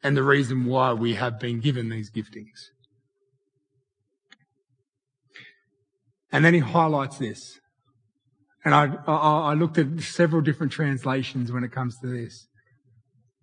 And 0.02 0.16
the 0.16 0.24
reason 0.24 0.66
why 0.66 0.94
we 0.94 1.16
have 1.16 1.40
been 1.40 1.60
given 1.60 1.90
these 1.90 2.10
giftings. 2.10 2.70
And 6.32 6.46
then 6.46 6.54
he 6.54 6.60
highlights 6.60 7.18
this. 7.18 7.60
And 8.64 8.74
I, 8.74 8.96
I, 9.08 9.52
I 9.52 9.54
looked 9.54 9.78
at 9.78 10.00
several 10.02 10.42
different 10.42 10.72
translations 10.72 11.52
when 11.52 11.64
it 11.64 11.72
comes 11.72 11.98
to 12.00 12.08
this. 12.08 12.48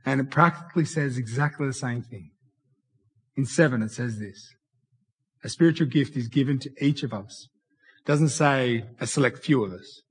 And 0.05 0.21
it 0.21 0.31
practically 0.31 0.85
says 0.85 1.19
exactly 1.19 1.66
the 1.66 1.73
same 1.73 2.03
thing. 2.03 2.31
In 3.37 3.45
seven, 3.45 3.83
it 3.83 3.90
says 3.90 4.19
this. 4.19 4.55
A 5.42 5.49
spiritual 5.49 5.88
gift 5.88 6.16
is 6.16 6.29
given 6.29 6.59
to 6.61 6.71
each 6.81 7.03
of 7.03 7.12
us. 7.12 7.49
It 8.01 8.07
doesn't 8.07 8.29
say 8.29 8.85
a 9.01 9.07
select 9.07 9.45
few 9.45 9.64
of 9.64 9.73
us. 9.73 10.03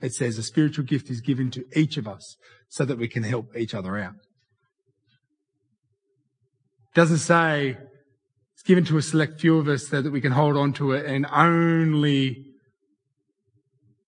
It 0.00 0.14
says 0.14 0.38
a 0.38 0.42
spiritual 0.42 0.84
gift 0.84 1.10
is 1.10 1.20
given 1.20 1.50
to 1.50 1.64
each 1.74 1.96
of 1.96 2.06
us 2.06 2.36
so 2.68 2.84
that 2.84 2.98
we 2.98 3.08
can 3.08 3.24
help 3.24 3.56
each 3.56 3.74
other 3.74 3.98
out. 3.98 4.14
It 6.98 7.02
doesn't 7.02 7.18
say 7.18 7.78
it's 8.54 8.64
given 8.64 8.84
to 8.86 8.98
a 8.98 9.02
select 9.02 9.40
few 9.40 9.56
of 9.58 9.68
us 9.68 9.86
so 9.86 10.02
that 10.02 10.10
we 10.10 10.20
can 10.20 10.32
hold 10.32 10.56
on 10.56 10.72
to 10.72 10.90
it 10.90 11.06
and 11.06 11.26
only 11.30 12.44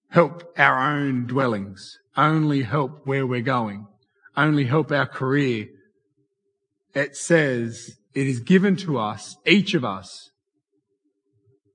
help 0.09 0.53
our 0.59 0.77
own 0.77 1.29
dwellings, 1.29 2.01
only 2.17 2.63
help 2.63 3.07
where 3.07 3.25
we're 3.25 3.43
going 3.43 3.87
only 4.37 4.65
help 4.65 4.91
our 4.91 5.07
career. 5.07 5.69
It 6.93 7.17
says 7.17 7.97
it 8.13 8.27
is 8.27 8.41
given 8.41 8.75
to 8.79 8.99
us, 8.99 9.37
each 9.47 9.75
of 9.75 9.85
us, 9.85 10.33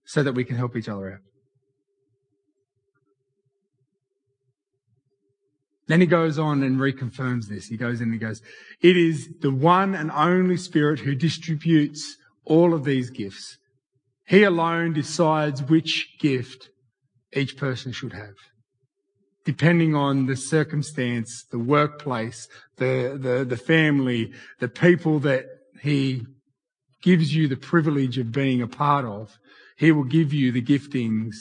so 0.04 0.22
that 0.22 0.34
we 0.34 0.44
can 0.44 0.58
help 0.58 0.76
each 0.76 0.90
other 0.90 1.14
out. 1.14 1.20
Then 5.88 6.02
he 6.02 6.08
goes 6.08 6.40
on 6.40 6.64
and 6.64 6.78
reconfirms 6.78 7.48
this. 7.48 7.68
He 7.68 7.78
goes 7.78 8.02
in 8.02 8.06
and 8.06 8.14
he 8.14 8.20
goes, 8.20 8.42
it 8.82 8.98
is 8.98 9.30
the 9.42 9.52
one 9.52 9.94
and 9.94 10.12
only 10.12 10.58
Spirit 10.58 11.00
who 11.00 11.14
distributes 11.16 12.18
all 12.44 12.74
of 12.74 12.84
these 12.84 13.10
gifts. 13.10 13.58
He 14.28 14.44
alone 14.44 14.94
decides 14.94 15.62
which 15.62 16.18
gift 16.20 16.70
each 17.34 17.58
person 17.58 17.92
should 17.92 18.14
have 18.14 18.34
depending 19.46 19.96
on 19.96 20.26
the 20.26 20.36
circumstance, 20.36 21.46
the 21.52 21.60
workplace, 21.60 22.50
the, 22.78 23.18
the, 23.22 23.46
the 23.46 23.58
family, 23.58 24.34
the 24.60 24.68
people 24.68 25.20
that 25.20 25.46
he 25.82 26.26
gives 27.04 27.34
you 27.34 27.48
the 27.48 27.56
privilege 27.56 28.18
of 28.18 28.32
being 28.32 28.62
a 28.62 28.68
part 28.68 29.06
of. 29.06 29.38
He 29.78 29.92
will 29.92 30.04
give 30.04 30.34
you 30.34 30.52
the 30.52 30.64
giftings 30.64 31.36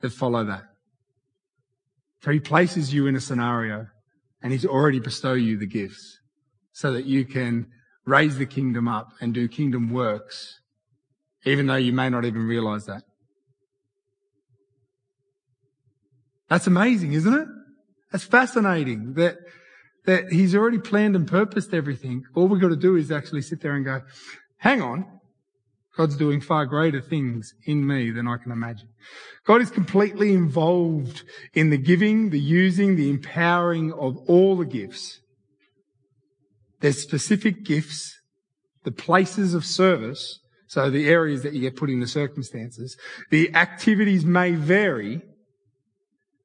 that 0.00 0.10
follow 0.10 0.44
that. 0.44 0.64
So 2.22 2.32
he 2.32 2.40
places 2.40 2.92
you 2.92 3.06
in 3.06 3.16
a 3.16 3.20
scenario 3.20 3.86
and 4.42 4.52
he's 4.52 4.66
already 4.66 5.00
bestow 5.00 5.34
you 5.34 5.56
the 5.56 5.66
gifts 5.66 6.18
so 6.72 6.92
that 6.92 7.04
you 7.04 7.24
can 7.24 7.66
raise 8.04 8.38
the 8.38 8.46
kingdom 8.46 8.88
up 8.88 9.08
and 9.20 9.34
do 9.34 9.48
kingdom 9.48 9.90
works, 9.90 10.60
even 11.44 11.66
though 11.66 11.76
you 11.76 11.92
may 11.92 12.08
not 12.08 12.24
even 12.24 12.46
realize 12.46 12.86
that. 12.86 13.02
That's 16.48 16.66
amazing, 16.66 17.12
isn't 17.12 17.34
it? 17.34 17.48
That's 18.10 18.24
fascinating 18.24 19.14
that, 19.14 19.36
that 20.06 20.32
he's 20.32 20.54
already 20.54 20.78
planned 20.78 21.14
and 21.14 21.28
purposed 21.28 21.74
everything. 21.74 22.24
All 22.34 22.48
we've 22.48 22.60
got 22.60 22.68
to 22.68 22.76
do 22.76 22.96
is 22.96 23.10
actually 23.12 23.42
sit 23.42 23.60
there 23.60 23.74
and 23.74 23.84
go, 23.84 24.00
hang 24.56 24.80
on. 24.80 25.17
God's 25.98 26.16
doing 26.16 26.40
far 26.40 26.64
greater 26.64 27.00
things 27.00 27.54
in 27.64 27.84
me 27.84 28.12
than 28.12 28.28
I 28.28 28.36
can 28.36 28.52
imagine. 28.52 28.88
God 29.44 29.60
is 29.60 29.68
completely 29.68 30.32
involved 30.32 31.24
in 31.54 31.70
the 31.70 31.76
giving, 31.76 32.30
the 32.30 32.38
using, 32.38 32.94
the 32.94 33.10
empowering 33.10 33.92
of 33.92 34.16
all 34.28 34.56
the 34.56 34.64
gifts. 34.64 35.18
There's 36.78 37.02
specific 37.02 37.64
gifts, 37.64 38.16
the 38.84 38.92
places 38.92 39.54
of 39.54 39.66
service, 39.66 40.38
so 40.68 40.88
the 40.88 41.08
areas 41.08 41.42
that 41.42 41.52
you 41.52 41.62
get 41.62 41.74
put 41.74 41.90
in 41.90 41.98
the 41.98 42.06
circumstances. 42.06 42.96
The 43.30 43.52
activities 43.56 44.24
may 44.24 44.52
vary, 44.52 45.22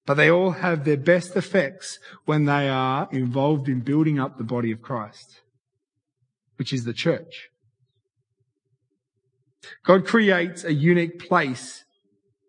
but 0.07 0.15
they 0.15 0.31
all 0.31 0.49
have 0.49 0.83
their 0.83 0.97
best 0.97 1.35
effects 1.35 1.99
when 2.25 2.45
they 2.45 2.67
are 2.67 3.07
involved 3.11 3.69
in 3.69 3.81
building 3.81 4.19
up 4.19 4.39
the 4.39 4.43
body 4.43 4.71
of 4.71 4.81
Christ, 4.81 5.41
which 6.55 6.73
is 6.73 6.85
the 6.85 6.93
church. 6.93 7.49
God 9.85 10.05
creates 10.05 10.63
a 10.63 10.73
unique 10.73 11.19
place 11.19 11.83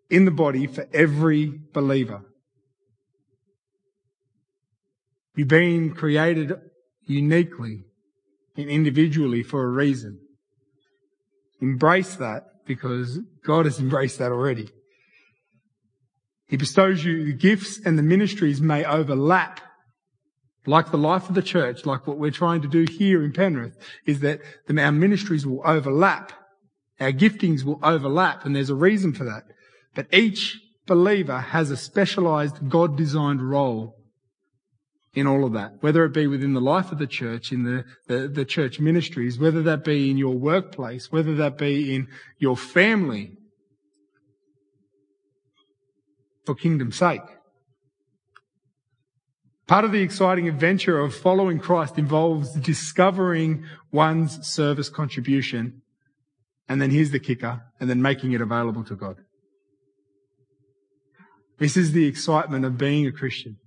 in 0.09 0.25
the 0.25 0.31
body 0.31 0.67
for 0.67 0.87
every 0.93 1.59
believer. 1.73 2.21
You've 5.35 5.47
been 5.47 5.93
created 5.93 6.53
uniquely 7.05 7.83
and 8.55 8.69
individually 8.69 9.43
for 9.43 9.63
a 9.63 9.69
reason. 9.69 10.19
Embrace 11.61 12.15
that 12.15 12.43
because 12.65 13.19
God 13.45 13.65
has 13.65 13.79
embraced 13.79 14.19
that 14.19 14.31
already. 14.31 14.69
He 16.47 16.57
bestows 16.57 17.03
you 17.03 17.25
the 17.25 17.33
gifts 17.33 17.79
and 17.83 17.97
the 17.97 18.03
ministries 18.03 18.61
may 18.61 18.85
overlap. 18.85 19.61
Like 20.67 20.91
the 20.91 20.97
life 20.97 21.29
of 21.29 21.35
the 21.35 21.43
church, 21.43 21.85
like 21.85 22.07
what 22.07 22.17
we're 22.17 22.31
trying 22.31 22.61
to 22.61 22.67
do 22.67 22.85
here 22.89 23.23
in 23.23 23.33
Penrith, 23.33 23.77
is 24.05 24.21
that 24.21 24.41
our 24.69 24.91
ministries 24.91 25.45
will 25.45 25.61
overlap. 25.65 26.31
Our 26.99 27.11
giftings 27.11 27.63
will 27.63 27.79
overlap, 27.83 28.45
and 28.45 28.55
there's 28.55 28.69
a 28.69 28.75
reason 28.75 29.13
for 29.13 29.25
that. 29.25 29.43
But 29.93 30.07
each 30.13 30.59
believer 30.87 31.39
has 31.39 31.71
a 31.71 31.77
specialized 31.77 32.69
God 32.69 32.97
designed 32.97 33.41
role 33.41 33.95
in 35.13 35.27
all 35.27 35.45
of 35.45 35.53
that, 35.53 35.71
whether 35.81 36.03
it 36.03 36.13
be 36.13 36.27
within 36.27 36.53
the 36.53 36.61
life 36.61 36.91
of 36.91 36.99
the 36.99 37.07
church, 37.07 37.51
in 37.51 37.63
the, 37.63 37.85
the, 38.07 38.27
the, 38.27 38.43
church 38.43 38.79
ministries, 38.79 39.39
whether 39.39 39.63
that 39.63 39.83
be 39.83 40.11
in 40.11 40.17
your 40.17 40.35
workplace, 40.35 41.09
whether 41.09 41.33
that 41.35 41.57
be 41.57 41.95
in 41.95 42.07
your 42.37 42.57
family, 42.57 43.31
for 46.45 46.53
kingdom's 46.53 46.97
sake. 46.97 47.21
Part 49.67 49.85
of 49.85 49.91
the 49.91 50.01
exciting 50.01 50.47
adventure 50.47 50.99
of 50.99 51.15
following 51.15 51.59
Christ 51.59 51.97
involves 51.97 52.51
discovering 52.51 53.63
one's 53.91 54.45
service 54.45 54.89
contribution 54.89 55.81
And 56.67 56.81
then 56.81 56.89
here's 56.89 57.11
the 57.11 57.19
kicker, 57.19 57.61
and 57.79 57.89
then 57.89 58.01
making 58.01 58.31
it 58.33 58.41
available 58.41 58.83
to 58.85 58.95
God. 58.95 59.17
This 61.59 61.77
is 61.77 61.91
the 61.91 62.05
excitement 62.05 62.65
of 62.65 62.77
being 62.77 63.05
a 63.05 63.11
Christian, 63.11 63.57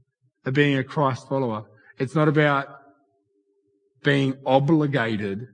of 0.44 0.54
being 0.54 0.76
a 0.76 0.84
Christ 0.84 1.28
follower. 1.28 1.64
It's 1.98 2.14
not 2.14 2.28
about 2.28 2.66
being 4.02 4.34
obligated 4.44 5.46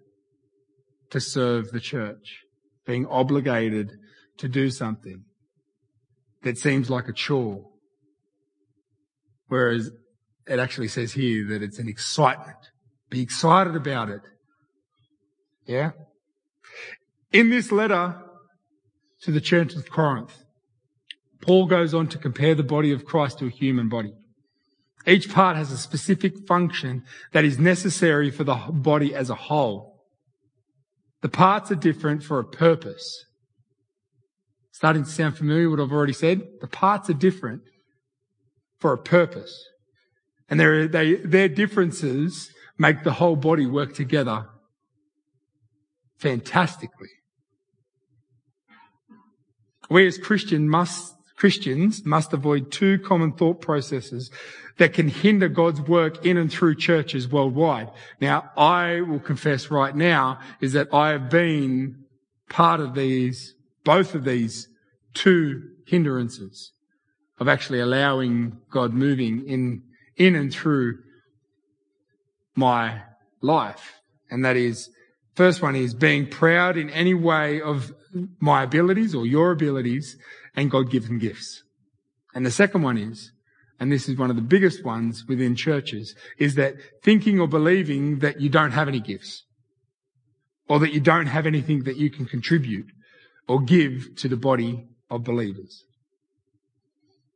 to 1.10 1.20
serve 1.20 1.70
the 1.70 1.80
church, 1.80 2.40
being 2.86 3.06
obligated 3.06 3.90
to 4.38 4.48
do 4.48 4.70
something 4.70 5.24
that 6.42 6.58
seems 6.58 6.90
like 6.90 7.08
a 7.08 7.12
chore. 7.12 7.64
Whereas 9.48 9.90
it 10.46 10.58
actually 10.58 10.88
says 10.88 11.12
here 11.12 11.46
that 11.48 11.62
it's 11.62 11.78
an 11.78 11.88
excitement. 11.88 12.58
Be 13.10 13.22
excited 13.22 13.76
about 13.76 14.08
it. 14.08 14.22
Yeah? 15.66 15.92
In 17.34 17.50
this 17.50 17.72
letter 17.72 18.16
to 19.22 19.32
the 19.32 19.40
church 19.40 19.74
of 19.74 19.90
Corinth, 19.90 20.44
Paul 21.42 21.66
goes 21.66 21.92
on 21.92 22.06
to 22.10 22.18
compare 22.18 22.54
the 22.54 22.62
body 22.62 22.92
of 22.92 23.04
Christ 23.04 23.40
to 23.40 23.46
a 23.46 23.50
human 23.50 23.88
body. 23.88 24.12
Each 25.04 25.28
part 25.28 25.56
has 25.56 25.72
a 25.72 25.76
specific 25.76 26.46
function 26.46 27.02
that 27.32 27.44
is 27.44 27.58
necessary 27.58 28.30
for 28.30 28.44
the 28.44 28.54
body 28.54 29.16
as 29.16 29.30
a 29.30 29.34
whole. 29.34 30.04
The 31.22 31.28
parts 31.28 31.72
are 31.72 31.74
different 31.74 32.22
for 32.22 32.38
a 32.38 32.44
purpose. 32.44 33.24
Starting 34.70 35.02
to 35.02 35.10
sound 35.10 35.36
familiar 35.36 35.68
what 35.68 35.80
I've 35.80 35.90
already 35.90 36.12
said? 36.12 36.40
The 36.60 36.68
parts 36.68 37.10
are 37.10 37.14
different 37.14 37.62
for 38.78 38.92
a 38.92 38.98
purpose. 38.98 39.60
And 40.48 40.60
they, 40.60 41.16
their 41.16 41.48
differences 41.48 42.52
make 42.78 43.02
the 43.02 43.14
whole 43.14 43.34
body 43.34 43.66
work 43.66 43.92
together 43.92 44.46
fantastically. 46.16 47.08
We 49.90 50.06
as 50.06 50.18
Christian 50.18 50.68
must, 50.68 51.14
Christians 51.36 52.04
must 52.04 52.32
avoid 52.32 52.70
two 52.70 52.98
common 52.98 53.32
thought 53.32 53.60
processes 53.60 54.30
that 54.78 54.92
can 54.92 55.08
hinder 55.08 55.48
God's 55.48 55.80
work 55.80 56.24
in 56.26 56.36
and 56.36 56.50
through 56.50 56.76
churches 56.76 57.28
worldwide. 57.28 57.90
Now, 58.20 58.50
I 58.56 59.00
will 59.02 59.20
confess 59.20 59.70
right 59.70 59.94
now 59.94 60.40
is 60.60 60.72
that 60.72 60.92
I 60.92 61.10
have 61.10 61.30
been 61.30 62.04
part 62.48 62.80
of 62.80 62.94
these, 62.94 63.54
both 63.84 64.14
of 64.14 64.24
these 64.24 64.68
two 65.12 65.62
hindrances 65.86 66.72
of 67.38 67.48
actually 67.48 67.80
allowing 67.80 68.58
God 68.70 68.92
moving 68.92 69.46
in, 69.46 69.82
in 70.16 70.34
and 70.34 70.52
through 70.52 70.98
my 72.54 73.02
life. 73.40 74.00
And 74.30 74.44
that 74.44 74.56
is, 74.56 74.90
first 75.34 75.62
one 75.62 75.76
is 75.76 75.94
being 75.94 76.28
proud 76.28 76.76
in 76.76 76.90
any 76.90 77.14
way 77.14 77.60
of 77.60 77.92
my 78.40 78.62
abilities 78.62 79.14
or 79.14 79.26
your 79.26 79.52
abilities 79.52 80.16
and 80.54 80.70
God 80.70 80.90
given 80.90 81.18
gifts. 81.18 81.62
And 82.34 82.44
the 82.44 82.50
second 82.50 82.82
one 82.82 82.98
is 82.98 83.32
and 83.80 83.90
this 83.90 84.08
is 84.08 84.16
one 84.16 84.30
of 84.30 84.36
the 84.36 84.42
biggest 84.42 84.84
ones 84.84 85.24
within 85.28 85.56
churches, 85.56 86.14
is 86.38 86.54
that 86.54 86.76
thinking 87.02 87.40
or 87.40 87.48
believing 87.48 88.20
that 88.20 88.40
you 88.40 88.48
don't 88.48 88.70
have 88.70 88.88
any 88.88 89.00
gifts 89.00 89.44
or 90.68 90.78
that 90.78 90.92
you 90.92 91.00
don't 91.00 91.26
have 91.26 91.46
anything 91.46 91.82
that 91.84 91.96
you 91.96 92.10
can 92.10 92.24
contribute 92.24 92.86
or 93.48 93.60
give 93.60 94.16
to 94.16 94.28
the 94.28 94.36
body 94.36 94.86
of 95.10 95.24
believers. 95.24 95.84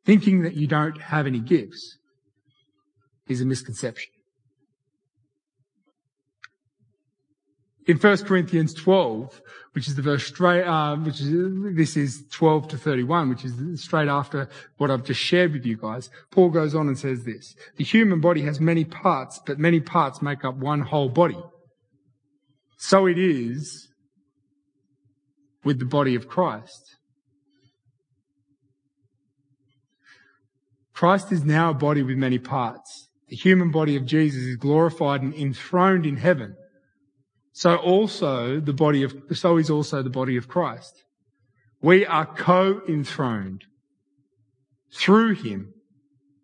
Thinking 0.04 0.42
that 0.42 0.54
you 0.54 0.66
don't 0.66 1.00
have 1.02 1.26
any 1.26 1.40
gifts 1.40 1.98
is 3.26 3.40
a 3.40 3.44
misconception. 3.44 4.12
In 7.88 7.96
1 7.96 8.18
Corinthians 8.24 8.74
12, 8.74 9.40
which 9.72 9.88
is 9.88 9.96
the 9.96 10.02
verse 10.02 10.26
straight, 10.26 10.64
uh, 10.64 10.94
which 10.96 11.20
is, 11.20 11.30
this 11.74 11.96
is 11.96 12.22
12 12.30 12.68
to 12.68 12.76
31, 12.76 13.30
which 13.30 13.46
is 13.46 13.82
straight 13.82 14.08
after 14.08 14.48
what 14.76 14.90
I've 14.90 15.04
just 15.04 15.20
shared 15.20 15.54
with 15.54 15.64
you 15.64 15.78
guys. 15.78 16.10
Paul 16.30 16.50
goes 16.50 16.74
on 16.74 16.86
and 16.86 16.98
says 16.98 17.24
this, 17.24 17.56
the 17.76 17.84
human 17.84 18.20
body 18.20 18.42
has 18.42 18.60
many 18.60 18.84
parts, 18.84 19.40
but 19.44 19.58
many 19.58 19.80
parts 19.80 20.20
make 20.20 20.44
up 20.44 20.56
one 20.56 20.82
whole 20.82 21.08
body. 21.08 21.42
So 22.76 23.06
it 23.06 23.18
is 23.18 23.88
with 25.64 25.78
the 25.78 25.86
body 25.86 26.14
of 26.14 26.28
Christ. 26.28 26.96
Christ 30.92 31.32
is 31.32 31.42
now 31.42 31.70
a 31.70 31.74
body 31.74 32.02
with 32.02 32.18
many 32.18 32.38
parts. 32.38 33.08
The 33.28 33.36
human 33.36 33.70
body 33.70 33.96
of 33.96 34.04
Jesus 34.04 34.42
is 34.42 34.56
glorified 34.56 35.22
and 35.22 35.32
enthroned 35.34 36.04
in 36.04 36.18
heaven. 36.18 36.56
So 37.58 37.74
also 37.74 38.60
the 38.60 38.72
body 38.72 39.02
of, 39.02 39.16
so 39.32 39.56
is 39.56 39.68
also 39.68 40.00
the 40.00 40.10
body 40.10 40.36
of 40.36 40.46
Christ. 40.46 41.02
We 41.82 42.06
are 42.06 42.24
co-enthroned 42.24 43.64
through 44.94 45.34
him, 45.34 45.74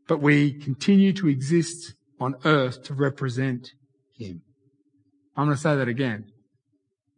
but 0.08 0.20
we 0.20 0.52
continue 0.52 1.12
to 1.12 1.28
exist 1.28 1.94
on 2.18 2.34
earth 2.44 2.82
to 2.86 2.94
represent 2.94 3.74
him. 4.18 4.42
I'm 5.36 5.44
going 5.46 5.56
to 5.56 5.62
say 5.62 5.76
that 5.76 5.86
again. 5.86 6.32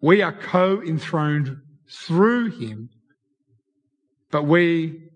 We 0.03 0.21
are 0.21 0.33
co-enthroned 0.33 1.57
through 1.91 2.51
him, 2.51 2.91
but 4.31 4.43
we 4.43 5.09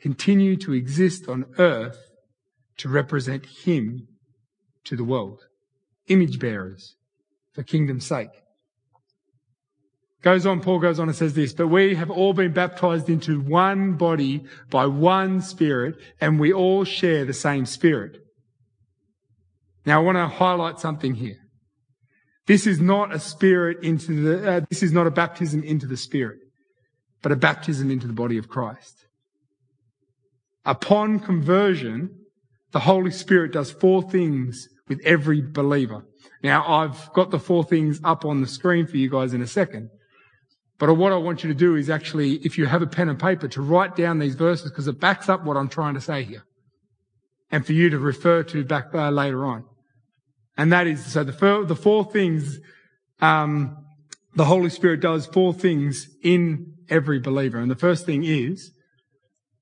continue 0.00 0.54
to 0.58 0.72
exist 0.72 1.28
on 1.28 1.46
earth 1.58 1.98
to 2.76 2.88
represent 2.88 3.44
him 3.64 4.06
to 4.84 4.94
the 4.94 5.02
world. 5.02 5.40
Image 6.06 6.38
bearers 6.38 6.94
for 7.54 7.62
kingdom's 7.62 8.06
sake. 8.06 8.30
Goes 10.22 10.46
on, 10.46 10.60
Paul 10.60 10.78
goes 10.78 10.98
on 10.98 11.08
and 11.08 11.16
says 11.16 11.34
this, 11.34 11.52
but 11.52 11.68
we 11.68 11.94
have 11.96 12.10
all 12.10 12.32
been 12.32 12.52
baptized 12.52 13.10
into 13.10 13.40
one 13.40 13.92
body 13.92 14.44
by 14.70 14.86
one 14.86 15.42
spirit 15.42 15.96
and 16.20 16.40
we 16.40 16.52
all 16.52 16.84
share 16.84 17.24
the 17.24 17.34
same 17.34 17.66
spirit. 17.66 18.18
Now 19.84 20.00
I 20.00 20.02
want 20.02 20.16
to 20.16 20.26
highlight 20.26 20.80
something 20.80 21.14
here. 21.14 21.36
This 22.46 22.66
is 22.66 22.80
not 22.80 23.14
a 23.14 23.18
spirit 23.18 23.82
into 23.82 24.22
the, 24.22 24.50
uh, 24.50 24.60
this 24.70 24.82
is 24.82 24.92
not 24.92 25.06
a 25.06 25.10
baptism 25.10 25.62
into 25.62 25.86
the 25.86 25.96
spirit, 25.96 26.38
but 27.22 27.32
a 27.32 27.36
baptism 27.36 27.90
into 27.90 28.06
the 28.06 28.12
body 28.14 28.38
of 28.38 28.48
Christ. 28.48 29.06
Upon 30.64 31.20
conversion, 31.20 32.18
the 32.72 32.80
Holy 32.80 33.10
Spirit 33.10 33.52
does 33.52 33.70
four 33.70 34.02
things 34.02 34.68
with 34.88 35.00
every 35.04 35.40
believer. 35.40 36.04
Now, 36.42 36.66
I've 36.66 37.12
got 37.12 37.30
the 37.30 37.38
four 37.38 37.64
things 37.64 38.00
up 38.04 38.24
on 38.24 38.40
the 38.40 38.46
screen 38.46 38.86
for 38.86 38.96
you 38.96 39.08
guys 39.08 39.32
in 39.32 39.42
a 39.42 39.46
second. 39.46 39.90
But 40.78 40.92
what 40.94 41.12
I 41.12 41.16
want 41.16 41.42
you 41.42 41.48
to 41.48 41.54
do 41.54 41.76
is 41.76 41.88
actually, 41.88 42.34
if 42.36 42.58
you 42.58 42.66
have 42.66 42.82
a 42.82 42.86
pen 42.86 43.08
and 43.08 43.18
paper, 43.18 43.48
to 43.48 43.62
write 43.62 43.96
down 43.96 44.18
these 44.18 44.34
verses 44.34 44.70
because 44.70 44.88
it 44.88 45.00
backs 45.00 45.28
up 45.28 45.44
what 45.44 45.56
I'm 45.56 45.68
trying 45.68 45.94
to 45.94 46.00
say 46.00 46.24
here. 46.24 46.44
And 47.50 47.64
for 47.64 47.72
you 47.72 47.88
to 47.90 47.98
refer 47.98 48.42
to 48.42 48.64
back 48.64 48.86
uh, 48.92 49.10
later 49.10 49.44
on. 49.46 49.64
And 50.56 50.72
that 50.72 50.86
is, 50.86 51.04
so 51.04 51.24
the, 51.24 51.32
four, 51.32 51.64
the 51.64 51.76
four 51.76 52.04
things, 52.04 52.58
um, 53.20 53.76
the 54.34 54.44
Holy 54.44 54.70
Spirit 54.70 55.00
does 55.00 55.26
four 55.26 55.54
things 55.54 56.08
in 56.22 56.74
every 56.88 57.20
believer. 57.20 57.58
And 57.58 57.70
the 57.70 57.76
first 57.76 58.04
thing 58.04 58.24
is, 58.24 58.72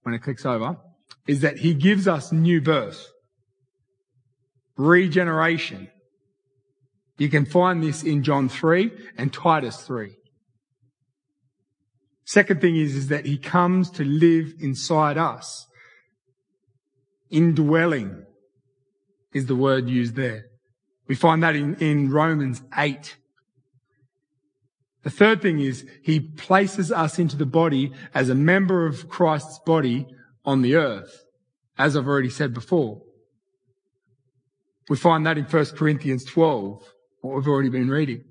when 0.02 0.14
it 0.14 0.22
clicks 0.22 0.46
over, 0.46 0.78
is 1.26 1.40
that 1.40 1.58
He 1.58 1.74
gives 1.74 2.08
us 2.08 2.32
new 2.32 2.60
birth, 2.60 3.06
regeneration, 4.76 5.88
you 7.18 7.28
can 7.28 7.44
find 7.44 7.82
this 7.82 8.02
in 8.02 8.22
John 8.22 8.48
3 8.48 8.90
and 9.16 9.32
Titus 9.32 9.82
3. 9.82 10.12
Second 12.24 12.60
thing 12.60 12.76
is, 12.76 12.94
is 12.94 13.08
that 13.08 13.26
he 13.26 13.36
comes 13.36 13.90
to 13.90 14.04
live 14.04 14.54
inside 14.60 15.18
us. 15.18 15.66
Indwelling 17.30 18.24
is 19.32 19.46
the 19.46 19.56
word 19.56 19.88
used 19.88 20.16
there. 20.16 20.46
We 21.08 21.14
find 21.14 21.42
that 21.42 21.56
in, 21.56 21.74
in 21.76 22.10
Romans 22.10 22.62
8. 22.76 23.16
The 25.02 25.10
third 25.10 25.42
thing 25.42 25.58
is 25.58 25.84
he 26.02 26.20
places 26.20 26.92
us 26.92 27.18
into 27.18 27.36
the 27.36 27.46
body 27.46 27.92
as 28.14 28.28
a 28.28 28.34
member 28.34 28.86
of 28.86 29.08
Christ's 29.08 29.58
body 29.66 30.06
on 30.44 30.62
the 30.62 30.76
earth, 30.76 31.24
as 31.76 31.96
I've 31.96 32.06
already 32.06 32.30
said 32.30 32.54
before. 32.54 33.02
We 34.88 34.96
find 34.96 35.26
that 35.26 35.38
in 35.38 35.44
1 35.44 35.66
Corinthians 35.76 36.24
12 36.24 36.82
what 37.20 37.36
we've 37.36 37.48
already 37.48 37.68
been 37.68 37.88
reading. 37.88 38.24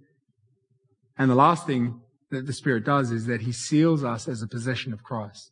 And 1.18 1.30
the 1.30 1.36
last 1.36 1.66
thing 1.66 2.02
that 2.30 2.46
the 2.46 2.54
Spirit 2.54 2.86
does 2.86 3.12
is 3.12 3.26
that 3.26 3.42
He 3.42 3.52
seals 3.52 4.04
us 4.04 4.28
as 4.28 4.42
a 4.42 4.48
possession 4.48 4.94
of 4.94 5.04
Christ. 5.04 5.52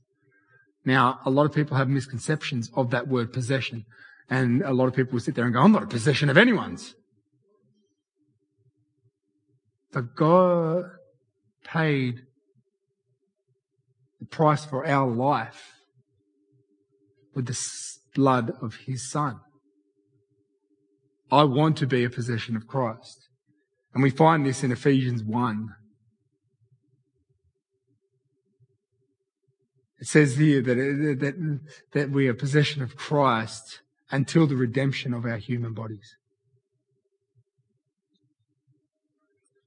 Now, 0.86 1.20
a 1.26 1.30
lot 1.30 1.46
of 1.46 1.54
people 1.54 1.78
have 1.78 1.90
misconceptions 1.90 2.70
of 2.76 2.90
that 2.92 3.08
word 3.08 3.34
possession. 3.34 3.86
And 4.30 4.62
a 4.62 4.74
lot 4.74 4.88
of 4.88 4.96
people 4.96 5.14
will 5.14 5.20
sit 5.20 5.36
there 5.36 5.46
and 5.46 5.54
go, 5.54 5.60
I'm 5.60 5.72
not 5.72 5.84
a 5.84 5.88
possession 5.88 6.30
of 6.30 6.38
anyone's. 6.38 6.96
But 9.92 10.16
God 10.16 10.84
paid 11.64 12.22
the 14.20 14.26
price 14.26 14.66
for 14.66 14.86
our 14.86 15.10
life 15.10 15.74
with 17.34 17.48
the 17.48 17.60
blood 18.14 18.52
of 18.62 18.76
His 18.86 19.10
Son. 19.10 19.40
I 21.32 21.44
want 21.44 21.78
to 21.78 21.88
be 21.88 22.04
a 22.04 22.10
possession 22.10 22.56
of 22.56 22.68
Christ. 22.68 23.30
And 23.94 24.04
we 24.04 24.10
find 24.10 24.46
this 24.46 24.64
in 24.64 24.72
Ephesians 24.72 25.24
1. 25.24 25.70
It 30.00 30.08
says 30.08 30.38
here 30.38 30.62
that, 30.62 30.76
that, 30.76 31.60
that 31.94 32.10
we 32.10 32.28
are 32.28 32.34
possession 32.34 32.82
of 32.82 32.96
Christ 32.96 33.82
until 34.12 34.48
the 34.48 34.56
redemption 34.56 35.14
of 35.14 35.26
our 35.26 35.38
human 35.38 35.74
bodies. 35.74 36.16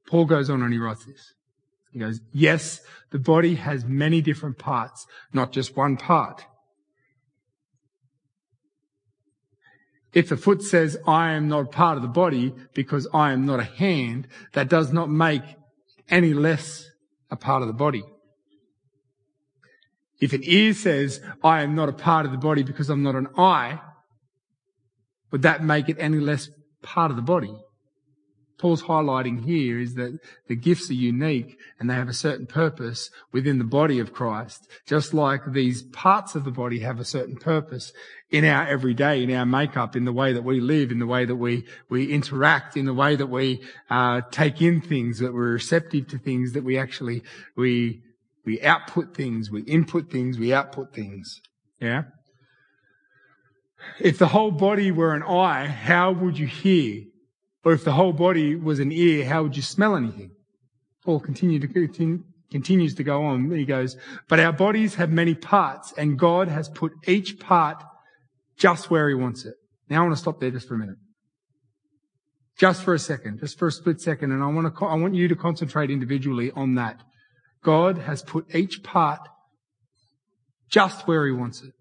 Paul 0.07 0.25
goes 0.25 0.51
on 0.51 0.63
and 0.63 0.73
he 0.73 0.79
writes 0.79 1.05
this. 1.05 1.35
He 1.93 1.99
goes, 1.99 2.21
yes, 2.33 2.81
the 3.11 3.19
body 3.19 3.57
has 3.57 3.85
many 3.85 4.23
different 4.23 4.59
parts, 4.59 5.07
not 5.33 5.53
just 5.53 5.77
one 5.77 5.97
part. 5.97 6.45
If 10.13 10.29
the 10.29 10.37
foot 10.37 10.63
says, 10.63 10.99
I 11.07 11.33
am 11.33 11.49
not 11.49 11.73
part 11.73 11.97
of 11.97 12.03
the 12.03 12.09
body 12.09 12.55
because 12.75 13.09
I 13.15 13.33
am 13.33 13.47
not 13.47 13.61
a 13.61 13.65
hand, 13.65 14.29
that 14.53 14.69
does 14.69 14.93
not 14.93 15.09
make 15.09 15.43
any 16.09 16.35
less 16.35 16.91
a 17.31 17.37
part 17.37 17.63
of 17.63 17.69
the 17.69 17.75
body. 17.75 18.03
If 20.21 20.33
an 20.33 20.43
ear 20.45 20.75
says, 20.75 21.21
I 21.43 21.63
am 21.63 21.75
not 21.75 21.89
a 21.89 21.93
part 21.93 22.27
of 22.27 22.33
the 22.33 22.39
body 22.39 22.63
because 22.63 22.91
I'm 22.91 23.03
not 23.03 23.17
an 23.17 23.29
eye, 23.37 23.81
would 25.31 25.43
that 25.43 25.65
make 25.65 25.89
it 25.89 25.97
any 25.99 26.19
less 26.19 26.51
part 26.83 27.11
of 27.11 27.17
the 27.17 27.23
body? 27.23 27.55
Paul's 28.63 28.85
highlighting 28.85 29.45
here 29.45 29.81
is 29.81 29.95
that 29.95 30.21
the 30.47 30.55
gifts 30.55 30.89
are 30.89 30.95
unique 30.95 31.59
and 31.81 31.91
they 31.91 31.95
have 31.95 32.09
a 32.09 32.15
certain 32.15 32.47
purpose 32.47 33.11
within 33.33 33.59
the 33.59 33.65
body 33.65 33.99
of 33.99 34.13
Christ, 34.13 34.69
just 34.87 35.13
like 35.13 35.41
these 35.49 35.83
parts 35.83 36.37
of 36.37 36.45
the 36.45 36.53
body 36.53 36.79
have 36.79 37.01
a 37.01 37.05
certain 37.05 37.35
purpose 37.35 37.93
in 38.31 38.45
our 38.45 38.65
everyday, 38.65 39.25
in 39.25 39.35
our 39.35 39.45
makeup, 39.45 39.97
in 39.97 40.05
the 40.05 40.13
way 40.13 40.33
that 40.33 40.45
we 40.45 40.61
live, 40.61 40.93
in 40.93 41.01
the 41.01 41.09
way 41.09 41.25
that 41.25 41.35
we, 41.35 41.65
we 41.89 42.13
interact, 42.13 42.77
in 42.77 42.87
the 42.87 42.95
way 42.95 43.17
that 43.17 43.27
we 43.27 43.61
uh, 43.91 44.21
take 44.31 44.63
in 44.63 44.81
things, 44.81 45.19
that 45.19 45.35
we're 45.35 45.55
receptive 45.55 46.07
to 46.07 46.19
things, 46.19 46.53
that 46.53 46.63
we 46.63 46.79
actually, 46.79 47.25
we, 47.57 48.01
we 48.45 48.63
output 48.63 49.13
things, 49.13 49.51
we 49.51 49.63
input 49.63 50.09
things, 50.09 50.39
we 50.39 50.55
output 50.55 50.95
things. 50.95 51.41
Yeah? 51.81 52.05
If 53.99 54.19
the 54.19 54.29
whole 54.29 54.53
body 54.53 54.93
were 54.93 55.15
an 55.15 55.25
eye, 55.25 55.67
how 55.67 56.13
would 56.13 56.39
you 56.39 56.47
hear? 56.47 57.07
Or 57.65 57.73
if 57.73 57.85
the 57.85 57.93
whole 57.93 58.13
body 58.13 58.57
was 58.57 58.81
an 58.81 58.91
ear, 58.91 59.25
how 59.25 59.43
would 59.45 59.57
you 59.57 59.63
smell 59.63 59.97
anything? 59.97 60.33
Paul 61.05 61.21
continue 61.21 61.59
to, 61.61 61.69
continue, 61.69 62.25
continues 62.51 62.95
to 62.97 63.05
go 63.05 63.25
on. 63.25 63.51
He 63.51 63.65
goes, 63.65 63.97
but 64.29 64.41
our 64.41 64.53
bodies 64.53 64.97
have 64.97 65.11
many 65.11 65.35
parts 65.35 65.93
and 65.97 66.19
God 66.19 66.49
has 66.49 66.69
put 66.69 66.93
each 67.07 67.39
part 67.39 67.83
just 68.57 68.91
where 68.91 69.09
he 69.09 69.15
wants 69.15 69.45
it. 69.45 69.55
Now 69.89 70.01
I 70.01 70.05
want 70.05 70.15
to 70.15 70.21
stop 70.21 70.41
there 70.41 70.51
just 70.51 70.69
for 70.69 70.75
a 70.75 70.79
minute. 70.79 70.97
Just 72.59 72.83
for 72.83 72.95
a 72.95 72.99
second, 72.99 73.41
just 73.41 73.59
for 73.59 73.69
a 73.69 73.73
split 73.73 74.01
second. 74.01 74.31
And 74.31 74.43
I 74.43 74.47
want 74.47 74.77
to, 74.77 74.85
I 74.85 74.95
want 74.95 75.15
you 75.15 75.29
to 75.29 75.37
concentrate 75.37 75.91
individually 75.91 76.53
on 76.55 76.75
that. 76.75 77.01
God 77.63 77.99
has 77.99 78.23
put 78.23 78.55
each 78.55 78.83
part 78.83 79.21
just 80.69 81.07
where 81.07 81.27
he 81.27 81.33
wants 81.33 81.63
it. 81.63 81.73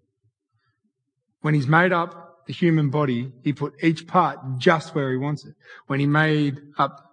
When 1.40 1.54
he's 1.54 1.66
made 1.66 1.92
up 1.92 2.31
the 2.46 2.52
human 2.52 2.90
body, 2.90 3.32
he 3.42 3.52
put 3.52 3.74
each 3.82 4.06
part 4.06 4.38
just 4.58 4.94
where 4.94 5.10
he 5.10 5.16
wants 5.16 5.44
it. 5.44 5.54
When 5.86 6.00
he 6.00 6.06
made 6.06 6.60
up 6.78 7.04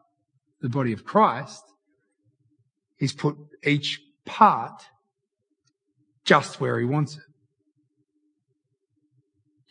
the 0.61 0.69
body 0.69 0.91
of 0.91 1.05
Christ, 1.05 1.63
he's 2.97 3.13
put 3.13 3.38
each 3.63 4.01
part 4.25 4.84
just 6.23 6.59
where 6.59 6.80
he 6.80 6.86
wants 6.86 7.17
it. 7.17 7.23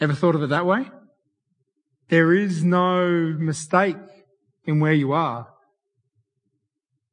Ever 0.01 0.15
thought 0.15 0.35
of 0.35 0.43
it 0.43 0.51
that 0.51 0.67
way? 0.67 0.91
There 2.09 2.33
is 2.33 2.65
no 2.65 3.37
mistake 3.39 3.97
in 4.65 4.81
where 4.81 4.93
you 4.93 5.13
are. 5.13 5.49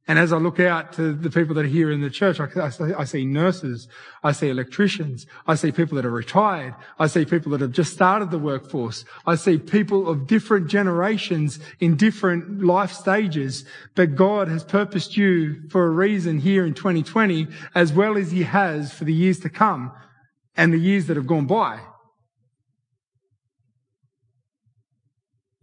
And 0.08 0.20
as 0.20 0.32
I 0.32 0.38
look 0.38 0.60
out 0.60 0.94
to 0.94 1.14
the 1.14 1.32
people 1.32 1.56
that 1.56 1.66
are 1.66 1.68
here 1.68 1.92
in 1.92 2.02
the 2.02 2.12
church, 2.12 2.40
I, 2.40 2.48
I, 2.60 3.00
I, 3.00 3.04
see 3.06 3.26
nurses, 3.26 3.88
I 4.24 4.34
see 4.34 4.50
electricians, 4.50 5.26
I 5.48 5.56
see 5.56 5.72
people 5.72 5.96
that 5.96 6.06
are 6.06 6.12
retired, 6.12 6.76
I 7.00 7.08
see 7.08 7.26
people 7.26 7.52
that 7.54 7.62
have 7.62 7.72
just 7.72 7.94
started 7.94 8.30
the 8.30 8.38
workforce, 8.38 9.04
I 9.26 9.34
see 9.34 9.58
people 9.58 10.08
of 10.08 10.28
different 10.28 10.68
generations 10.68 11.60
in 11.80 11.96
different 11.96 12.64
life 12.64 12.92
stages, 12.92 13.66
but 13.96 14.16
God 14.16 14.48
has 14.48 14.64
purposed 14.64 15.18
you 15.18 15.68
for 15.70 15.88
a 15.88 15.90
reason 15.90 16.40
here 16.40 16.68
in 16.68 16.76
2020 16.76 17.48
as 17.74 17.92
well 17.92 18.16
as 18.16 18.30
He 18.30 18.44
has 18.44 18.94
for 18.94 19.06
the 19.06 19.14
years 19.14 19.40
to 19.40 19.50
come 19.50 19.92
and 20.56 20.72
the 20.72 20.78
years 20.78 21.08
that 21.08 21.18
have 21.18 21.28
gone 21.28 21.48
by. 21.48 21.80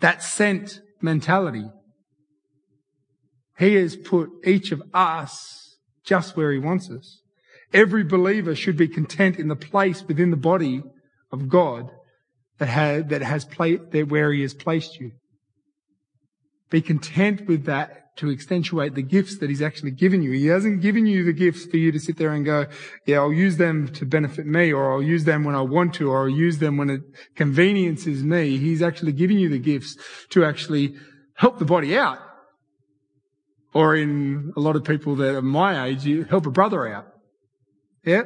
That 0.00 0.20
sent 0.20 0.80
mentality 1.00 1.70
he 3.62 3.74
has 3.74 3.96
put 3.96 4.30
each 4.44 4.72
of 4.72 4.82
us 4.92 5.76
just 6.04 6.36
where 6.36 6.52
He 6.52 6.58
wants 6.58 6.90
us. 6.90 7.20
Every 7.72 8.04
believer 8.04 8.54
should 8.54 8.76
be 8.76 8.88
content 8.88 9.38
in 9.38 9.48
the 9.48 9.56
place 9.56 10.02
within 10.02 10.30
the 10.30 10.36
body 10.36 10.82
of 11.30 11.48
God 11.48 11.90
that 12.58 12.68
has, 12.68 13.04
that 13.06 13.22
has 13.22 13.46
where 14.08 14.32
He 14.32 14.42
has 14.42 14.54
placed 14.54 15.00
you. 15.00 15.12
Be 16.70 16.82
content 16.82 17.46
with 17.46 17.64
that 17.66 18.16
to 18.16 18.30
accentuate 18.30 18.94
the 18.94 19.02
gifts 19.02 19.38
that 19.38 19.48
He's 19.48 19.62
actually 19.62 19.92
given 19.92 20.22
you. 20.22 20.32
He 20.32 20.46
hasn't 20.46 20.82
given 20.82 21.06
you 21.06 21.24
the 21.24 21.32
gifts 21.32 21.64
for 21.64 21.78
you 21.78 21.92
to 21.92 22.00
sit 22.00 22.18
there 22.18 22.32
and 22.32 22.44
go, 22.44 22.66
yeah, 23.06 23.18
I'll 23.18 23.32
use 23.32 23.56
them 23.56 23.88
to 23.94 24.04
benefit 24.04 24.44
me, 24.44 24.72
or 24.72 24.92
I'll 24.92 25.02
use 25.02 25.24
them 25.24 25.44
when 25.44 25.54
I 25.54 25.62
want 25.62 25.94
to, 25.94 26.10
or 26.10 26.22
I'll 26.22 26.28
use 26.28 26.58
them 26.58 26.76
when 26.76 26.90
it 26.90 27.02
conveniences 27.36 28.22
me. 28.22 28.58
He's 28.58 28.82
actually 28.82 29.12
giving 29.12 29.38
you 29.38 29.48
the 29.48 29.58
gifts 29.58 29.96
to 30.30 30.44
actually 30.44 30.94
help 31.36 31.58
the 31.58 31.64
body 31.64 31.96
out. 31.96 32.18
Or 33.74 33.96
in 33.96 34.52
a 34.56 34.60
lot 34.60 34.76
of 34.76 34.84
people 34.84 35.16
that 35.16 35.34
are 35.34 35.42
my 35.42 35.86
age, 35.86 36.04
you 36.04 36.24
help 36.24 36.46
a 36.46 36.50
brother 36.50 36.86
out. 36.86 37.06
Yeah? 38.04 38.22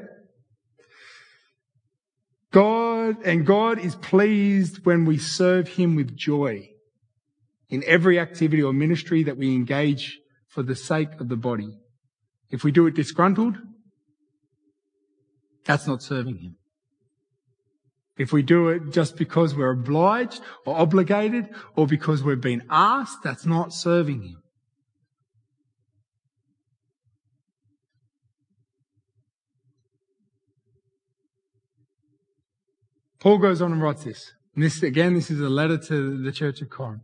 God, 2.51 3.22
and 3.24 3.47
God 3.47 3.78
is 3.78 3.94
pleased 3.97 4.84
when 4.84 5.05
we 5.05 5.18
serve 5.18 5.68
Him 5.68 5.94
with 5.94 6.16
joy 6.16 6.70
in 7.68 7.84
every 7.86 8.18
activity 8.18 8.62
or 8.62 8.72
ministry 8.72 9.24
that 9.24 9.36
we 9.36 9.55
engage 9.55 10.18
for 10.49 10.62
the 10.62 10.74
sake 10.74 11.20
of 11.20 11.28
the 11.28 11.36
body. 11.36 11.78
If 12.51 12.64
we 12.64 12.72
do 12.72 12.86
it 12.86 12.94
disgruntled, 12.94 13.57
that's 15.64 15.86
not 15.86 16.03
serving 16.03 16.38
Him. 16.38 16.57
If 18.16 18.32
we 18.32 18.42
do 18.42 18.68
it 18.68 18.90
just 18.90 19.16
because 19.16 19.55
we're 19.55 19.72
obliged 19.72 20.40
or 20.64 20.76
obligated 20.76 21.51
or 21.74 21.86
because 21.86 22.22
we've 22.22 22.40
been 22.40 22.62
asked, 22.70 23.22
that's 23.22 23.44
not 23.44 23.74
serving 23.74 24.22
Him. 24.22 24.42
Paul 33.26 33.38
goes 33.38 33.60
on 33.60 33.72
and 33.72 33.82
writes 33.82 34.04
this. 34.04 34.30
And 34.54 34.62
this, 34.62 34.84
again, 34.84 35.14
this 35.14 35.32
is 35.32 35.40
a 35.40 35.48
letter 35.48 35.76
to 35.76 36.22
the 36.22 36.30
church 36.30 36.62
of 36.62 36.70
Corinth. 36.70 37.02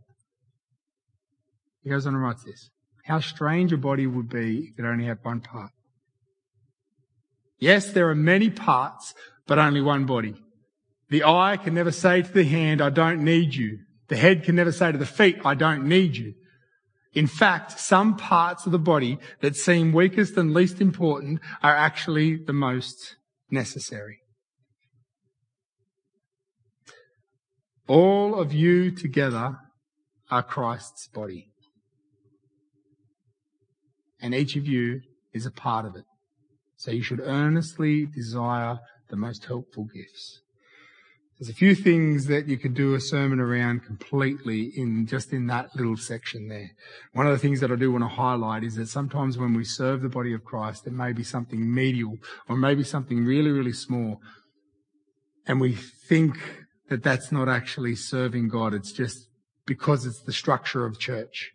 He 1.81 1.89
goes 1.89 2.07
on 2.07 2.13
and 2.13 2.23
writes 2.23 2.45
this. 2.45 2.69
How 3.03 3.19
strange 3.19 3.73
a 3.73 3.77
body 3.77 4.07
would 4.07 4.29
be 4.29 4.69
if 4.71 4.79
it 4.79 4.87
only 4.87 5.03
had 5.03 5.17
one 5.21 5.41
part. 5.41 5.71
Yes, 7.59 7.91
there 7.91 8.09
are 8.09 8.15
many 8.15 8.49
parts, 8.49 9.13
but 9.47 9.59
only 9.59 9.81
one 9.81 10.05
body. 10.05 10.35
The 11.09 11.25
eye 11.25 11.57
can 11.61 11.73
never 11.73 11.91
say 11.91 12.21
to 12.21 12.31
the 12.31 12.45
hand, 12.45 12.81
I 12.81 12.89
don't 12.89 13.21
need 13.21 13.53
you. 13.53 13.79
The 14.07 14.15
head 14.15 14.45
can 14.45 14.55
never 14.55 14.71
say 14.71 14.93
to 14.93 14.97
the 14.97 15.05
feet, 15.05 15.39
I 15.43 15.55
don't 15.55 15.83
need 15.83 16.15
you. 16.15 16.35
In 17.11 17.27
fact, 17.27 17.77
some 17.77 18.15
parts 18.15 18.65
of 18.65 18.71
the 18.71 18.79
body 18.79 19.19
that 19.41 19.57
seem 19.57 19.91
weakest 19.91 20.37
and 20.37 20.53
least 20.53 20.79
important 20.79 21.41
are 21.61 21.75
actually 21.75 22.37
the 22.37 22.53
most 22.53 23.17
necessary. 23.51 24.22
All 27.87 28.39
of 28.39 28.53
you 28.53 28.91
together 28.91 29.57
are 30.31 30.43
Christ's 30.43 31.07
body. 31.07 31.49
And 34.21 34.33
each 34.33 34.55
of 34.55 34.65
you 34.65 35.01
is 35.33 35.45
a 35.45 35.51
part 35.51 35.85
of 35.85 35.95
it. 35.95 36.05
So 36.77 36.91
you 36.91 37.03
should 37.03 37.19
earnestly 37.19 38.05
desire 38.05 38.79
the 39.09 39.17
most 39.17 39.45
helpful 39.45 39.87
gifts. 39.93 40.41
There's 41.37 41.49
a 41.49 41.53
few 41.53 41.75
things 41.75 42.27
that 42.27 42.47
you 42.47 42.57
could 42.57 42.73
do 42.73 42.93
a 42.93 43.01
sermon 43.01 43.39
around 43.39 43.83
completely 43.83 44.71
in 44.77 45.05
just 45.07 45.33
in 45.33 45.47
that 45.47 45.75
little 45.75 45.97
section 45.97 46.47
there. 46.47 46.71
One 47.11 47.27
of 47.27 47.33
the 47.33 47.39
things 47.39 47.59
that 47.59 47.71
I 47.71 47.75
do 47.75 47.91
want 47.91 48.03
to 48.05 48.07
highlight 48.07 48.63
is 48.63 48.75
that 48.75 48.87
sometimes 48.87 49.37
when 49.37 49.53
we 49.53 49.65
serve 49.65 50.01
the 50.01 50.09
body 50.09 50.33
of 50.33 50.45
Christ, 50.45 50.87
it 50.87 50.93
may 50.93 51.11
be 51.11 51.23
something 51.23 51.73
medial 51.73 52.17
or 52.47 52.55
maybe 52.55 52.83
something 52.83 53.25
really, 53.25 53.51
really 53.51 53.73
small. 53.73 54.21
And 55.45 55.59
we 55.59 55.73
think 55.73 56.37
that 56.89 57.03
that's 57.03 57.31
not 57.31 57.47
actually 57.49 57.95
serving 57.95 58.49
God. 58.49 58.73
It's 58.73 58.91
just 58.91 59.27
because 59.65 60.05
it's 60.05 60.21
the 60.21 60.33
structure 60.33 60.85
of 60.85 60.99
church. 60.99 61.51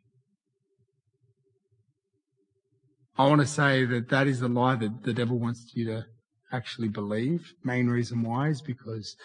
I 3.17 3.27
want 3.27 3.41
to 3.41 3.47
say 3.47 3.85
that 3.85 4.09
that 4.11 4.27
is 4.27 4.41
the 4.41 4.49
lie 4.49 4.77
that 4.77 5.03
the 5.03 5.13
devil 5.13 5.39
wants 5.39 5.73
you 5.75 5.85
to 5.87 6.07
actually 6.53 6.89
believe. 6.89 7.53
Main 7.65 7.89
reason 7.89 8.23
why 8.23 8.49
is 8.49 8.63
because 8.63 9.17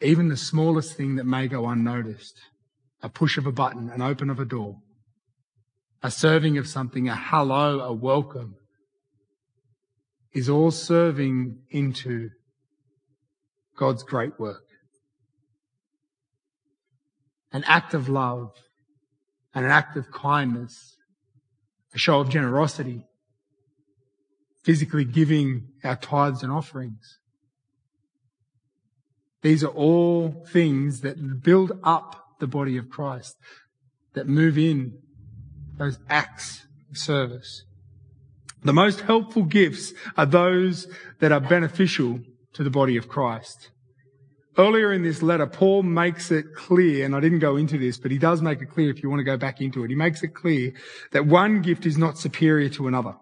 even 0.00 0.28
the 0.28 0.36
smallest 0.36 0.96
thing 0.96 1.16
that 1.16 1.24
may 1.24 1.46
go 1.46 1.66
unnoticed, 1.66 2.40
a 3.02 3.08
push 3.08 3.36
of 3.36 3.46
a 3.46 3.52
button, 3.52 3.90
an 3.90 4.02
open 4.02 4.30
of 4.30 4.40
a 4.40 4.44
door, 4.44 4.78
a 6.02 6.10
serving 6.10 6.58
of 6.58 6.66
something, 6.66 7.08
a 7.08 7.14
hello, 7.14 7.80
a 7.80 7.92
welcome, 7.92 8.56
is 10.32 10.48
all 10.48 10.70
serving 10.70 11.58
into 11.70 12.30
God's 13.76 14.02
great 14.02 14.38
work. 14.38 14.64
An 17.54 17.64
act 17.64 17.94
of 17.94 18.10
love 18.10 18.52
and 19.54 19.64
an 19.64 19.70
act 19.70 19.96
of 19.96 20.10
kindness, 20.10 20.96
a 21.94 21.98
show 21.98 22.20
of 22.20 22.28
generosity, 22.28 23.06
physically 24.62 25.06
giving 25.06 25.68
our 25.82 25.96
tithes 25.96 26.42
and 26.42 26.52
offerings. 26.52 27.20
These 29.42 29.62
are 29.62 29.68
all 29.68 30.44
things 30.50 31.02
that 31.02 31.42
build 31.42 31.78
up 31.82 32.20
the 32.40 32.46
body 32.46 32.76
of 32.76 32.90
Christ, 32.90 33.36
that 34.14 34.26
move 34.26 34.58
in 34.58 34.98
those 35.78 35.98
acts 36.08 36.66
of 36.90 36.98
service. 36.98 37.64
The 38.62 38.72
most 38.72 39.02
helpful 39.02 39.44
gifts 39.44 39.92
are 40.16 40.26
those 40.26 40.88
that 41.20 41.30
are 41.30 41.40
beneficial 41.40 42.20
to 42.54 42.64
the 42.64 42.70
body 42.70 42.96
of 42.96 43.08
Christ. 43.08 43.70
Earlier 44.56 44.92
in 44.92 45.02
this 45.02 45.20
letter, 45.20 45.46
Paul 45.46 45.82
makes 45.82 46.30
it 46.30 46.54
clear, 46.54 47.04
and 47.04 47.16
I 47.16 47.20
didn't 47.20 47.40
go 47.40 47.56
into 47.56 47.76
this, 47.76 47.98
but 47.98 48.12
he 48.12 48.18
does 48.18 48.40
make 48.40 48.60
it 48.60 48.70
clear 48.70 48.88
if 48.90 49.02
you 49.02 49.10
want 49.10 49.18
to 49.18 49.24
go 49.24 49.36
back 49.36 49.60
into 49.60 49.82
it. 49.82 49.90
He 49.90 49.96
makes 49.96 50.22
it 50.22 50.28
clear 50.28 50.72
that 51.10 51.26
one 51.26 51.60
gift 51.60 51.86
is 51.86 51.98
not 51.98 52.18
superior 52.18 52.68
to 52.70 52.86
another. 52.86 53.16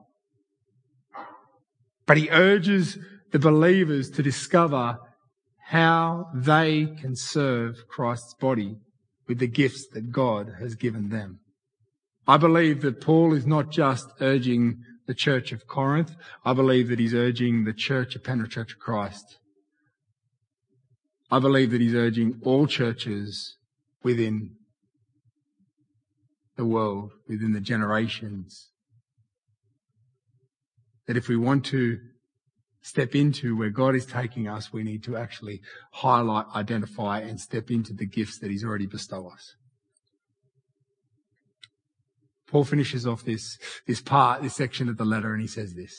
But 2.07 2.19
he 2.19 2.29
urges 2.31 2.99
the 3.31 3.39
believers 3.39 4.11
to 4.11 4.23
discover 4.23 4.99
how 5.69 6.27
they 6.35 6.87
can 7.01 7.17
serve 7.17 7.89
Christ's 7.89 8.35
body 8.35 8.77
with 9.27 9.39
the 9.39 9.47
gifts 9.47 9.87
that 9.95 10.11
God 10.13 10.57
has 10.61 10.75
given 10.75 11.09
them. 11.09 11.41
I 12.27 12.37
believe 12.37 12.83
that 12.83 13.01
Paul 13.01 13.33
is 13.33 13.47
not 13.47 13.71
just 13.71 14.07
urging 14.21 14.83
the 15.07 15.15
church 15.15 15.51
of 15.53 15.67
Corinth. 15.67 16.15
I 16.45 16.53
believe 16.53 16.89
that 16.89 16.99
he's 16.99 17.15
urging 17.15 17.65
the 17.65 17.73
church 17.73 18.15
of 18.15 18.23
of 18.23 18.79
Christ. 18.79 19.39
I 21.33 21.39
believe 21.39 21.71
that 21.71 21.81
he's 21.81 21.95
urging 21.95 22.43
all 22.45 22.67
churches 22.67 23.57
within 24.03 24.51
the 26.59 26.67
world, 26.67 27.13
within 27.27 27.55
the 27.55 27.61
generations, 27.61 28.69
that 31.07 31.17
if 31.17 31.29
we 31.29 31.37
want 31.39 31.65
to 31.67 31.99
step 32.83 33.15
into 33.15 33.57
where 33.57 33.71
God 33.71 33.95
is 33.95 34.05
taking 34.05 34.47
us, 34.47 34.75
we 34.75 34.83
need 34.83 35.03
to 35.05 35.17
actually 35.17 35.63
highlight, 35.93 36.45
identify, 36.55 37.21
and 37.21 37.41
step 37.41 37.71
into 37.71 37.95
the 37.95 38.07
gifts 38.07 38.39
that 38.41 38.51
He's 38.51 38.63
already 38.63 38.87
bestowed 38.87 39.33
us. 39.33 39.55
Paul 42.47 42.65
finishes 42.65 43.07
off 43.07 43.25
this, 43.25 43.57
this 43.87 44.03
part, 44.03 44.43
this 44.43 44.55
section 44.55 44.87
of 44.91 44.99
the 44.99 45.07
letter, 45.07 45.33
and 45.33 45.41
he 45.41 45.49
says 45.49 45.73
this. 45.73 45.95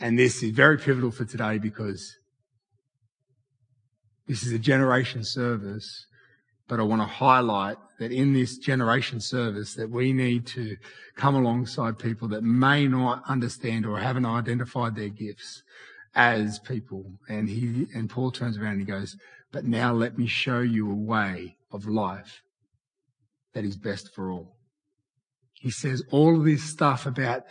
And 0.00 0.18
this 0.18 0.42
is 0.42 0.50
very 0.50 0.76
pivotal 0.76 1.12
for 1.12 1.24
today 1.24 1.58
because 1.58 2.16
this 4.26 4.44
is 4.44 4.52
a 4.52 4.58
generation 4.58 5.22
service, 5.24 6.06
but 6.68 6.80
I 6.80 6.82
want 6.82 7.02
to 7.02 7.06
highlight 7.06 7.76
that 7.98 8.12
in 8.12 8.32
this 8.32 8.58
generation 8.58 9.20
service 9.20 9.74
that 9.74 9.90
we 9.90 10.12
need 10.12 10.46
to 10.48 10.76
come 11.16 11.34
alongside 11.34 11.98
people 11.98 12.28
that 12.28 12.42
may 12.42 12.86
not 12.86 13.22
understand 13.28 13.86
or 13.86 13.98
haven't 13.98 14.26
identified 14.26 14.96
their 14.96 15.08
gifts 15.08 15.62
as 16.14 16.58
people. 16.58 17.04
And 17.28 17.48
he, 17.48 17.86
and 17.94 18.10
Paul 18.10 18.32
turns 18.32 18.58
around 18.58 18.72
and 18.72 18.80
he 18.80 18.86
goes, 18.86 19.16
but 19.52 19.64
now 19.64 19.92
let 19.92 20.18
me 20.18 20.26
show 20.26 20.60
you 20.60 20.90
a 20.90 20.94
way 20.94 21.56
of 21.70 21.86
life 21.86 22.42
that 23.54 23.64
is 23.64 23.76
best 23.76 24.12
for 24.14 24.30
all. 24.30 24.56
He 25.54 25.70
says 25.70 26.02
all 26.10 26.36
of 26.36 26.44
this 26.44 26.62
stuff 26.62 27.06
about 27.06 27.44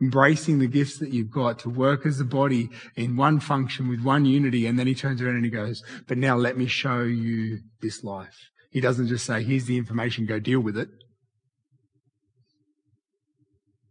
embracing 0.00 0.58
the 0.58 0.68
gifts 0.68 0.98
that 0.98 1.12
you've 1.12 1.30
got 1.30 1.58
to 1.60 1.70
work 1.70 2.06
as 2.06 2.20
a 2.20 2.24
body 2.24 2.70
in 2.96 3.16
one 3.16 3.40
function 3.40 3.88
with 3.88 4.02
one 4.02 4.24
unity. 4.24 4.66
And 4.66 4.78
then 4.78 4.86
he 4.86 4.94
turns 4.94 5.20
around 5.20 5.36
and 5.36 5.44
he 5.44 5.50
goes, 5.50 5.82
but 6.06 6.18
now 6.18 6.36
let 6.36 6.56
me 6.56 6.66
show 6.66 7.02
you 7.02 7.58
this 7.80 8.04
life. 8.04 8.50
He 8.70 8.80
doesn't 8.80 9.08
just 9.08 9.26
say, 9.26 9.42
here's 9.42 9.64
the 9.64 9.78
information, 9.78 10.26
go 10.26 10.38
deal 10.38 10.60
with 10.60 10.76
it. 10.76 10.88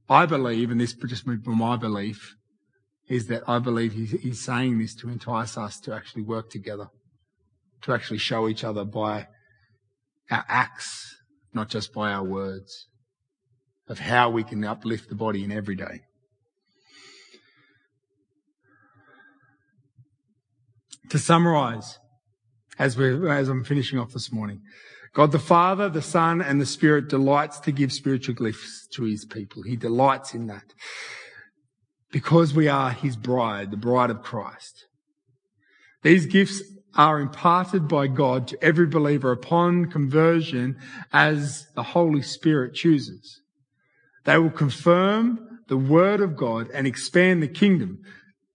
I 0.10 0.26
believe, 0.26 0.72
and 0.72 0.80
this 0.80 0.94
just 0.94 1.28
moved 1.28 1.44
from 1.44 1.58
my 1.58 1.76
belief, 1.76 2.36
is 3.10 3.28
that 3.28 3.44
I 3.48 3.60
believe 3.60 3.94
he's, 3.94 4.12
he's 4.12 4.44
saying 4.44 4.80
this 4.80 4.96
to 4.96 5.10
entice 5.10 5.58
us 5.58 5.80
to 5.82 5.94
actually 5.94 6.24
work 6.24 6.50
together, 6.50 6.88
to 7.82 7.94
actually 7.94 8.20
show 8.20 8.48
each 8.48 8.64
other 8.64 8.86
by 8.86 9.28
our 10.32 10.46
acts 10.48 11.16
not 11.54 11.70
just 11.70 11.94
by 11.94 12.12
our 12.12 12.24
words, 12.24 12.88
of 13.88 14.00
how 14.00 14.30
we 14.30 14.44
can 14.44 14.64
uplift 14.64 15.10
the 15.10 15.16
body 15.16 15.44
in 15.44 15.52
every 15.52 15.76
day. 15.76 16.02
To 21.10 21.18
summarize, 21.18 22.00
as, 22.78 22.98
we 22.98 23.30
as 23.30 23.48
I'm 23.48 23.64
finishing 23.64 23.98
off 23.98 24.12
this 24.12 24.32
morning, 24.32 24.62
God 25.14 25.32
the 25.32 25.40
Father, 25.40 25.90
the 25.90 26.02
Son, 26.02 26.42
and 26.42 26.60
the 26.60 26.66
Spirit 26.66 27.08
delights 27.08 27.60
to 27.62 27.72
give 27.72 27.94
spiritual 27.94 28.36
gifts 28.36 28.88
to 28.94 29.04
his 29.04 29.26
people. 29.26 29.64
He 29.64 29.78
delights 29.78 30.34
in 30.34 30.48
that. 30.48 30.74
Because 32.12 32.54
we 32.54 32.68
are 32.68 32.92
his 32.92 33.16
bride, 33.16 33.72
the 33.72 33.78
bride 33.78 34.10
of 34.10 34.22
Christ. 34.22 34.86
These 36.04 36.26
gifts 36.26 36.62
are 36.96 37.20
imparted 37.20 37.88
by 37.88 38.08
God 38.08 38.48
to 38.50 38.64
every 38.64 38.88
believer 38.88 39.32
upon 39.32 39.90
conversion 39.90 40.78
as 41.14 41.68
the 41.76 41.84
Holy 41.84 42.22
Spirit 42.22 42.74
chooses. 42.74 43.42
They 44.28 44.38
will 44.38 44.52
confirm 44.52 45.62
the 45.70 45.78
word 45.78 46.20
of 46.20 46.36
God 46.36 46.70
and 46.74 46.86
expand 46.86 47.42
the 47.42 47.48
kingdom. 47.48 48.00